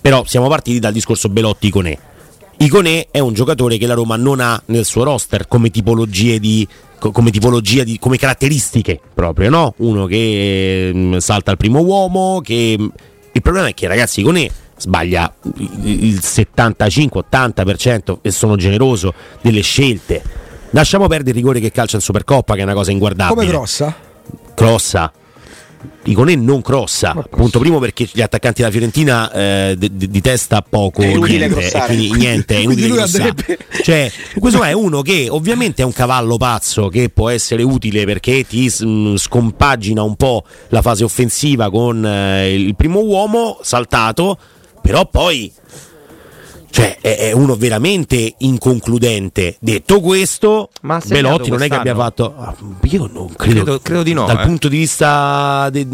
Però 0.00 0.24
siamo 0.26 0.48
partiti 0.48 0.78
dal 0.80 0.92
discorso 0.92 1.28
Belotti-Iconè. 1.28 1.98
Iconè 2.60 3.08
è 3.10 3.20
un 3.20 3.34
giocatore 3.34 3.76
che 3.78 3.86
la 3.86 3.94
Roma 3.94 4.16
non 4.16 4.40
ha 4.40 4.60
nel 4.66 4.84
suo 4.84 5.04
roster 5.04 5.46
come 5.46 5.70
tipologie 5.70 6.40
di. 6.40 6.66
co- 6.98 7.12
Come 7.12 7.30
tipologia 7.30 7.84
di. 7.84 7.98
come 7.98 8.16
caratteristiche 8.16 9.00
proprio, 9.14 9.48
no? 9.50 9.74
Uno 9.78 10.06
che 10.06 10.90
mm, 10.92 11.16
salta 11.18 11.52
al 11.52 11.56
primo 11.56 11.80
uomo. 11.80 12.40
Che. 12.42 12.76
Il 13.32 13.42
problema 13.42 13.68
è 13.68 13.74
che, 13.74 13.86
ragazzi, 13.86 14.20
Iconè 14.20 14.50
sbaglia 14.76 15.32
il 15.84 16.04
il 16.04 16.20
75-80% 16.22 18.18
e 18.22 18.30
sono 18.30 18.56
generoso 18.56 19.12
delle 19.40 19.60
scelte. 19.60 20.22
Lasciamo 20.70 21.06
perdere 21.06 21.30
il 21.30 21.36
rigore 21.36 21.60
che 21.60 21.70
calcia 21.70 21.96
in 21.96 22.02
Supercoppa, 22.02 22.54
che 22.54 22.60
è 22.60 22.64
una 22.64 22.74
cosa 22.74 22.90
inguardabile 22.90 23.34
come 23.34 23.46
grossa. 23.46 23.94
crossa. 24.54 25.12
Iconè 26.04 26.34
non 26.34 26.60
crossa, 26.62 27.10
appunto 27.10 27.58
primo 27.58 27.78
perché 27.78 28.08
gli 28.10 28.20
attaccanti 28.22 28.60
della 28.62 28.72
Fiorentina 28.72 29.30
eh, 29.30 29.74
di, 29.78 29.90
di- 29.96 30.08
di 30.08 30.20
testa 30.20 30.62
poco 30.62 31.02
È 31.02 31.14
niente, 31.14 31.44
e 31.76 31.84
quindi 31.84 32.10
niente, 32.12 32.56
è 32.56 32.58
inutile 32.58 32.88
crossare. 32.94 33.28
andrebbe- 33.28 33.58
Cioè, 33.84 34.10
questo 34.38 34.62
è 34.64 34.72
uno 34.72 35.02
che 35.02 35.28
ovviamente 35.30 35.82
è 35.82 35.84
un 35.84 35.92
cavallo 35.92 36.36
pazzo 36.36 36.88
che 36.88 37.10
può 37.10 37.28
essere 37.28 37.62
utile 37.62 38.04
perché 38.06 38.44
ti 38.46 38.72
mh, 38.80 39.16
scompagina 39.16 40.02
un 40.02 40.16
po' 40.16 40.44
la 40.68 40.82
fase 40.82 41.04
offensiva 41.04 41.70
con 41.70 42.04
eh, 42.04 42.54
il 42.54 42.74
primo 42.74 43.00
uomo 43.00 43.58
saltato, 43.62 44.36
però 44.80 45.06
poi 45.06 45.52
cioè, 46.70 46.98
è, 47.00 47.16
è 47.16 47.32
uno 47.32 47.56
veramente 47.56 48.34
inconcludente. 48.38 49.56
Detto 49.60 50.00
questo, 50.00 50.70
Belotti 51.14 51.50
non 51.50 51.62
è 51.62 51.68
che 51.68 51.74
abbia 51.74 51.94
fatto. 51.94 52.34
ah, 52.36 52.54
Io 52.82 53.08
non 53.12 53.32
credo, 53.34 53.62
Credo- 53.62 53.80
credo 53.80 54.02
di 54.02 54.12
no, 54.12 54.26
Dal 54.26 54.40
eh. 54.40 54.44
punto 54.44 54.68
di 54.68 54.76
vista 54.78 55.68
de- 55.70 55.86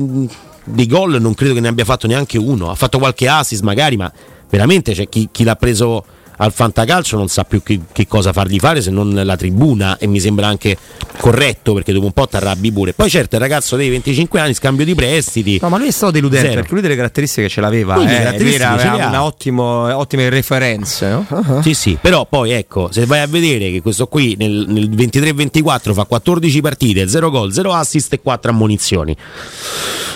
dei 0.64 0.86
gol, 0.86 1.20
non 1.20 1.34
credo 1.34 1.54
che 1.54 1.60
ne 1.60 1.68
abbia 1.68 1.84
fatto 1.84 2.06
neanche 2.06 2.38
uno. 2.38 2.70
Ha 2.70 2.74
fatto 2.74 2.98
qualche 2.98 3.28
assist, 3.28 3.62
magari, 3.62 3.96
ma 3.96 4.10
veramente 4.48 4.94
cioè, 4.94 5.08
chi, 5.08 5.28
chi 5.30 5.44
l'ha 5.44 5.56
preso 5.56 6.04
al 6.36 6.52
fantacalcio 6.52 7.16
non 7.16 7.28
sa 7.28 7.44
più 7.44 7.62
che, 7.62 7.80
che 7.92 8.06
cosa 8.06 8.32
fargli 8.32 8.58
fare 8.58 8.80
se 8.82 8.90
non 8.90 9.12
la 9.24 9.36
tribuna. 9.36 9.98
E 9.98 10.06
mi 10.06 10.20
sembra 10.20 10.46
anche 10.46 10.76
corretto 11.18 11.72
perché 11.74 11.92
dopo 11.92 12.06
un 12.06 12.12
po' 12.12 12.26
ti 12.26 12.36
arrabbi 12.36 12.72
pure. 12.72 12.92
Poi, 12.92 13.08
certo, 13.08 13.36
il 13.36 13.40
ragazzo 13.40 13.76
dei 13.76 13.88
25 13.88 14.40
anni, 14.40 14.54
scambio 14.54 14.84
di 14.84 14.94
prestiti. 14.94 15.58
No, 15.62 15.68
ma 15.68 15.78
lui 15.78 15.88
è 15.88 15.90
stato 15.92 16.12
deludente 16.12 16.46
Zero. 16.48 16.60
perché 16.60 16.72
lui 16.72 16.82
delle 16.82 16.96
caratteristiche 16.96 17.48
ce 17.48 17.60
l'aveva, 17.60 17.94
Lui 17.96 18.04
eh, 18.04 18.08
caratteristiche 18.08 18.54
era- 18.64 18.78
ce 18.78 18.86
aveva 18.88 19.06
una 19.08 19.24
ottimo- 19.24 19.96
ottime 19.96 20.28
referenze. 20.28 21.08
no? 21.08 21.60
Sì, 21.62 21.74
sì, 21.74 21.96
però 22.00 22.26
poi 22.26 22.50
ecco, 22.52 22.88
se 22.92 23.06
vai 23.06 23.20
a 23.20 23.26
vedere 23.26 23.70
che 23.70 23.80
questo 23.82 24.06
qui 24.06 24.34
nel, 24.38 24.64
nel 24.68 24.90
23-24 24.90 25.92
fa 25.92 26.04
14 26.04 26.60
partite, 26.60 27.08
0 27.08 27.30
gol, 27.30 27.52
0 27.52 27.72
assist 27.72 28.12
e 28.12 28.20
4 28.20 28.50
ammonizioni. 28.50 29.16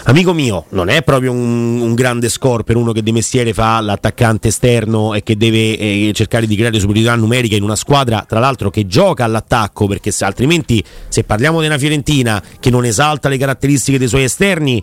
Amico 0.05 0.33
mio, 0.33 0.65
non 0.71 0.89
è 0.89 1.03
proprio 1.03 1.33
un, 1.33 1.81
un 1.81 1.95
grande 1.95 2.29
score 2.29 2.63
per 2.63 2.77
uno 2.77 2.93
che 2.93 3.03
di 3.03 3.13
mestiere 3.13 3.53
fa 3.53 3.81
l'attaccante 3.81 4.49
esterno 4.49 5.13
e 5.15 5.23
che 5.23 5.37
deve 5.37 5.77
eh, 5.77 6.11
cercare 6.15 6.47
di 6.47 6.57
creare 6.57 6.79
superiorità 6.81 7.15
numerica 7.15 7.57
in 7.57 7.63
una 7.63 7.77
squadra, 7.77 8.25
tra 8.27 8.39
l'altro, 8.39 8.71
che 8.71 8.87
gioca 8.87 9.25
all'attacco, 9.25 9.87
perché 9.87 10.11
se, 10.11 10.25
altrimenti 10.25 10.83
se 11.09 11.25
parliamo 11.25 11.61
di 11.61 11.67
una 11.67 11.79
Fiorentina 11.79 12.43
che 12.59 12.71
non 12.71 12.85
esalta 12.85 13.29
le 13.29 13.37
caratteristiche 13.39 13.99
dei 13.99 14.09
suoi 14.09 14.25
esterni, 14.25 14.83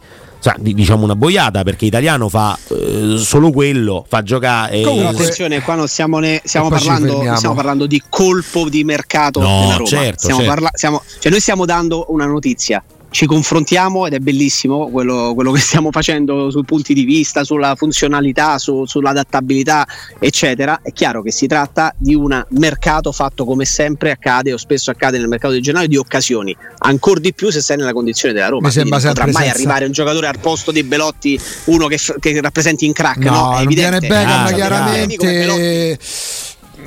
diciamo 0.59 1.03
una 1.05 1.15
boiata, 1.15 1.63
perché 1.63 1.85
italiano 1.85 2.29
fa 2.29 2.55
eh, 2.69 3.15
solo 3.17 3.49
quello, 3.51 4.05
fa 4.07 4.21
giocare... 4.21 4.77
Però 4.77 4.91
Comunque- 4.91 5.23
attenzione, 5.23 5.61
qua 5.61 5.73
non 5.73 5.87
stiamo, 5.87 6.19
ne- 6.19 6.41
stiamo 6.43 6.69
parlando, 6.69 7.23
stiamo 7.35 7.55
parlando 7.55 7.87
di 7.87 8.01
colpo 8.07 8.69
di 8.69 8.83
mercato 8.83 9.39
No, 9.39 9.61
della 9.61 9.73
Roma. 9.77 9.89
certo, 9.89 10.19
Stiamo 10.19 10.39
certo. 10.41 10.53
parla- 10.53 10.69
stiamo- 10.73 11.01
cioè 11.19 11.31
noi 11.31 11.41
stiamo 11.41 11.65
dando 11.65 12.05
una 12.09 12.25
notizia. 12.27 12.83
Ci 13.15 13.27
confrontiamo 13.27 14.05
ed 14.05 14.13
è 14.13 14.19
bellissimo 14.19 14.89
quello, 14.89 15.31
quello, 15.33 15.53
che 15.53 15.61
stiamo 15.61 15.89
facendo 15.89 16.51
sui 16.51 16.65
punti 16.65 16.93
di 16.93 17.05
vista, 17.05 17.45
sulla 17.45 17.73
funzionalità, 17.75 18.57
su, 18.57 18.83
sull'adattabilità, 18.85 19.87
eccetera. 20.19 20.81
È 20.83 20.91
chiaro 20.91 21.21
che 21.21 21.31
si 21.31 21.47
tratta 21.47 21.95
di 21.97 22.13
un 22.13 22.45
mercato 22.49 23.13
fatto 23.13 23.45
come 23.45 23.63
sempre 23.63 24.11
accade 24.11 24.51
o 24.51 24.57
spesso 24.57 24.91
accade 24.91 25.17
nel 25.17 25.29
mercato 25.29 25.53
di 25.53 25.61
gennaio 25.61 25.87
di 25.87 25.95
occasioni, 25.95 26.53
ancora 26.79 27.21
di 27.21 27.33
più 27.33 27.49
se 27.51 27.61
sei 27.61 27.77
nella 27.77 27.93
condizione 27.93 28.33
della 28.33 28.49
Roma. 28.49 28.67
Mi 28.67 28.73
sembra 28.73 28.97
non 28.97 29.07
potrà 29.07 29.23
mai 29.27 29.33
senza... 29.33 29.51
arrivare 29.51 29.85
un 29.85 29.91
giocatore 29.93 30.27
al 30.27 30.39
posto 30.41 30.73
di 30.73 30.83
Belotti, 30.83 31.39
uno 31.65 31.87
che, 31.87 31.97
che 32.19 32.41
rappresenti 32.41 32.85
in 32.85 32.91
crack, 32.91 33.19
no? 33.19 33.31
no? 33.31 33.51
È 33.51 33.53
non 33.53 33.63
evidente. 33.63 33.99
viene 33.99 34.07
Beckham, 34.07 34.45
Ah, 34.45 34.51
chiaramente 34.51 35.97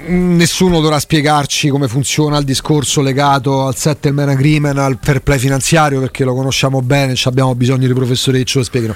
nessuno 0.06 0.80
dovrà 0.80 0.98
spiegarci 0.98 1.68
come 1.68 1.88
funziona 1.88 2.38
il 2.38 2.44
discorso 2.44 3.00
legato 3.00 3.66
al 3.66 3.76
settlement 3.76 4.30
agreement, 4.30 4.78
al 4.78 4.98
fair 5.00 5.20
play 5.20 5.38
finanziario, 5.38 6.00
perché 6.00 6.24
lo 6.24 6.34
conosciamo 6.34 6.80
bene, 6.82 7.14
abbiamo 7.24 7.54
bisogno 7.54 7.86
di 7.86 7.92
professori 7.92 8.38
che 8.38 8.44
ce 8.44 8.58
lo 8.58 8.64
spiegano. 8.64 8.94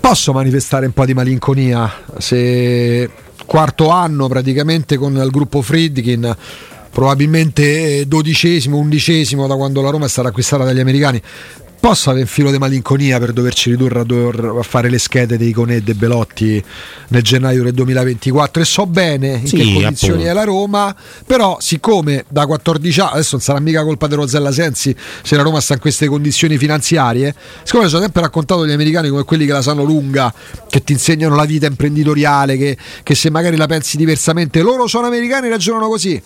Posso 0.00 0.32
manifestare 0.32 0.86
un 0.86 0.92
po' 0.92 1.04
di 1.04 1.14
malinconia 1.14 1.90
se 2.18 3.10
quarto 3.44 3.90
anno 3.90 4.28
praticamente 4.28 4.96
con 4.96 5.16
il 5.16 5.30
gruppo 5.30 5.62
Friedkin 5.62 6.36
probabilmente 6.90 8.06
dodicesimo, 8.06 8.76
undicesimo 8.76 9.46
da 9.46 9.56
quando 9.56 9.82
la 9.82 9.90
Roma 9.90 10.06
è 10.06 10.08
stata 10.08 10.28
acquistata 10.28 10.64
dagli 10.64 10.80
americani 10.80 11.20
posso 11.80 12.10
avere 12.10 12.24
un 12.24 12.30
filo 12.30 12.50
di 12.50 12.58
malinconia 12.58 13.18
per 13.18 13.32
doverci 13.32 13.70
ridurre 13.70 14.00
a, 14.00 14.04
dover, 14.04 14.56
a 14.58 14.62
fare 14.62 14.90
le 14.90 14.98
schede 14.98 15.36
dei 15.36 15.52
Conè 15.52 15.76
e 15.76 15.82
dei 15.82 15.94
Belotti 15.94 16.62
nel 17.08 17.22
gennaio 17.22 17.62
del 17.62 17.72
2024 17.72 18.62
e 18.62 18.64
so 18.64 18.86
bene 18.86 19.28
in 19.28 19.46
Sì, 19.46 19.56
che 19.56 19.72
condizioni 19.72 20.22
appunto. 20.22 20.30
è 20.30 20.32
la 20.32 20.44
Roma 20.44 20.96
però 21.26 21.58
siccome 21.60 22.24
da 22.28 22.46
14 22.46 23.00
anni 23.00 23.10
adesso 23.12 23.28
non 23.32 23.40
sarà 23.40 23.60
mica 23.60 23.84
colpa 23.84 24.06
di 24.06 24.14
Rosella 24.14 24.52
Sensi 24.52 24.94
se 25.22 25.36
la 25.36 25.42
Roma 25.42 25.60
sta 25.60 25.74
in 25.74 25.80
queste 25.80 26.06
condizioni 26.06 26.58
finanziarie 26.58 27.34
siccome 27.62 27.88
ci 27.88 27.94
ho 27.94 28.00
sempre 28.00 28.22
raccontato 28.22 28.66
gli 28.66 28.72
americani 28.72 29.08
come 29.08 29.24
quelli 29.24 29.46
che 29.46 29.52
la 29.52 29.62
sanno 29.62 29.84
lunga 29.84 30.32
che 30.68 30.82
ti 30.82 30.92
insegnano 30.92 31.36
la 31.36 31.44
vita 31.44 31.66
imprenditoriale 31.66 32.56
che, 32.56 32.76
che 33.02 33.14
se 33.14 33.30
magari 33.30 33.56
la 33.56 33.66
pensi 33.66 33.96
diversamente 33.96 34.62
loro 34.62 34.86
sono 34.86 35.06
americani 35.06 35.48
ragionano 35.48 35.88
così 35.88 36.20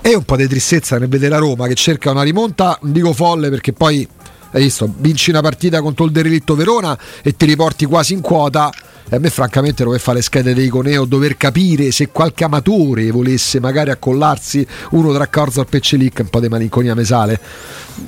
e 0.00 0.14
un 0.14 0.22
po' 0.22 0.36
di 0.36 0.46
tristezza 0.46 0.98
nel 0.98 1.08
vedere 1.08 1.30
la 1.30 1.38
Roma 1.38 1.66
che 1.66 1.74
cerca 1.74 2.10
una 2.10 2.22
rimonta 2.22 2.78
non 2.82 2.92
dico 2.92 3.12
folle 3.12 3.50
perché 3.50 3.72
poi 3.72 4.08
hai 4.56 4.62
visto, 4.62 4.90
vinci 4.98 5.28
una 5.30 5.42
partita 5.42 5.82
contro 5.82 6.06
il 6.06 6.12
derelitto 6.12 6.54
Verona 6.54 6.98
e 7.22 7.36
ti 7.36 7.44
riporti 7.44 7.84
quasi 7.84 8.14
in 8.14 8.22
quota. 8.22 8.72
E 9.08 9.14
a 9.14 9.18
me, 9.20 9.28
francamente, 9.30 9.84
dover 9.84 10.00
fare 10.00 10.16
le 10.16 10.22
schede 10.22 10.54
dei 10.54 10.68
Coneo, 10.68 11.04
dover 11.04 11.36
capire 11.36 11.92
se 11.92 12.08
qualche 12.08 12.42
amatore 12.42 13.10
volesse 13.10 13.60
magari 13.60 13.90
accollarsi 13.90 14.66
uno 14.92 15.12
tra 15.12 15.28
Corzor 15.28 15.66
e 15.70 15.80
Celic, 15.80 16.20
un 16.20 16.28
po' 16.28 16.40
di 16.40 16.48
malinconia 16.48 16.94
mesale. 16.94 17.38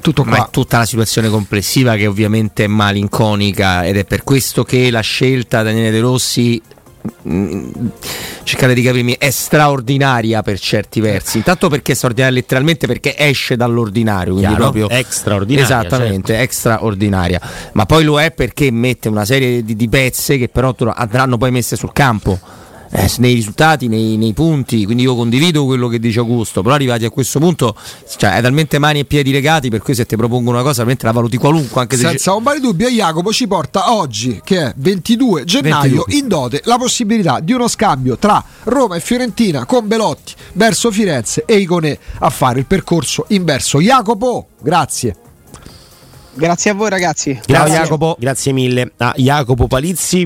Tutto 0.00 0.24
Ma 0.24 0.36
qua. 0.36 0.46
è 0.46 0.50
tutta 0.50 0.78
la 0.78 0.86
situazione 0.86 1.28
complessiva 1.28 1.94
che 1.96 2.06
ovviamente 2.06 2.64
è 2.64 2.66
malinconica 2.66 3.84
ed 3.84 3.98
è 3.98 4.04
per 4.04 4.24
questo 4.24 4.64
che 4.64 4.90
la 4.90 5.00
scelta 5.00 5.62
Daniele 5.62 5.90
De 5.90 6.00
Rossi 6.00 6.60
mm, 7.28 7.70
cercate 8.48 8.74
di 8.74 8.82
capirmi 8.82 9.16
è 9.18 9.30
straordinaria 9.30 10.42
per 10.42 10.58
certi 10.58 11.00
versi 11.00 11.36
intanto 11.36 11.68
perché 11.68 11.92
è 11.92 11.94
straordinaria 11.94 12.34
letteralmente 12.34 12.86
perché 12.86 13.14
esce 13.16 13.56
dall'ordinario 13.56 14.32
quindi 14.32 14.54
Chiaro? 14.54 14.70
proprio 14.70 14.88
Extraordinaria, 14.88 15.64
esattamente 15.64 16.28
certo. 16.28 16.42
extraordinaria 16.42 17.40
ma 17.72 17.84
poi 17.84 18.04
lo 18.04 18.20
è 18.20 18.30
perché 18.30 18.70
mette 18.70 19.08
una 19.08 19.24
serie 19.24 19.62
di, 19.62 19.76
di 19.76 19.88
pezze 19.88 20.38
che 20.38 20.48
però 20.48 20.74
andranno 20.94 21.36
poi 21.36 21.50
messe 21.50 21.76
sul 21.76 21.92
campo 21.92 22.38
eh, 22.90 23.10
nei 23.18 23.34
risultati, 23.34 23.88
nei, 23.88 24.16
nei 24.16 24.32
punti, 24.32 24.84
quindi 24.84 25.02
io 25.02 25.14
condivido 25.14 25.64
quello 25.64 25.88
che 25.88 25.98
dice 25.98 26.18
Augusto, 26.20 26.62
però 26.62 26.74
arrivati 26.74 27.04
a 27.04 27.10
questo 27.10 27.38
punto 27.38 27.74
cioè, 28.16 28.30
hai 28.30 28.42
talmente 28.42 28.78
mani 28.78 29.00
e 29.00 29.04
piedi 29.04 29.30
legati 29.30 29.68
per 29.68 29.80
cui 29.80 29.94
se 29.94 30.06
ti 30.06 30.16
propongo 30.16 30.50
una 30.50 30.62
cosa 30.62 30.78
veramente 30.78 31.06
la 31.06 31.12
valuti 31.12 31.36
qualunque 31.36 31.80
anche 31.80 31.96
se 31.96 32.06
Senza 32.08 32.34
ombra 32.34 32.54
di 32.54 32.60
dubbio, 32.60 32.88
Jacopo 32.88 33.32
ci 33.32 33.46
porta 33.46 33.92
oggi, 33.92 34.40
che 34.44 34.66
è 34.66 34.72
22 34.76 35.44
gennaio, 35.44 36.04
22. 36.06 36.14
in 36.14 36.28
dote 36.28 36.60
la 36.64 36.76
possibilità 36.76 37.40
di 37.40 37.52
uno 37.52 37.68
scambio 37.68 38.16
tra 38.16 38.42
Roma 38.64 38.96
e 38.96 39.00
Fiorentina 39.00 39.64
con 39.66 39.86
Belotti 39.86 40.34
verso 40.54 40.90
Firenze 40.90 41.44
e 41.46 41.56
Iconè 41.58 41.98
a 42.20 42.30
fare 42.30 42.60
il 42.60 42.66
percorso 42.66 43.24
inverso. 43.28 43.80
Jacopo, 43.80 44.48
grazie. 44.60 45.16
Grazie 46.38 46.70
a 46.70 46.74
voi 46.74 46.88
ragazzi. 46.88 47.38
Grazie, 47.44 47.78
Jacopo. 47.78 48.16
Grazie 48.18 48.52
mille 48.52 48.92
a 48.98 49.12
Jacopo 49.16 49.66
Palizzi. 49.66 50.16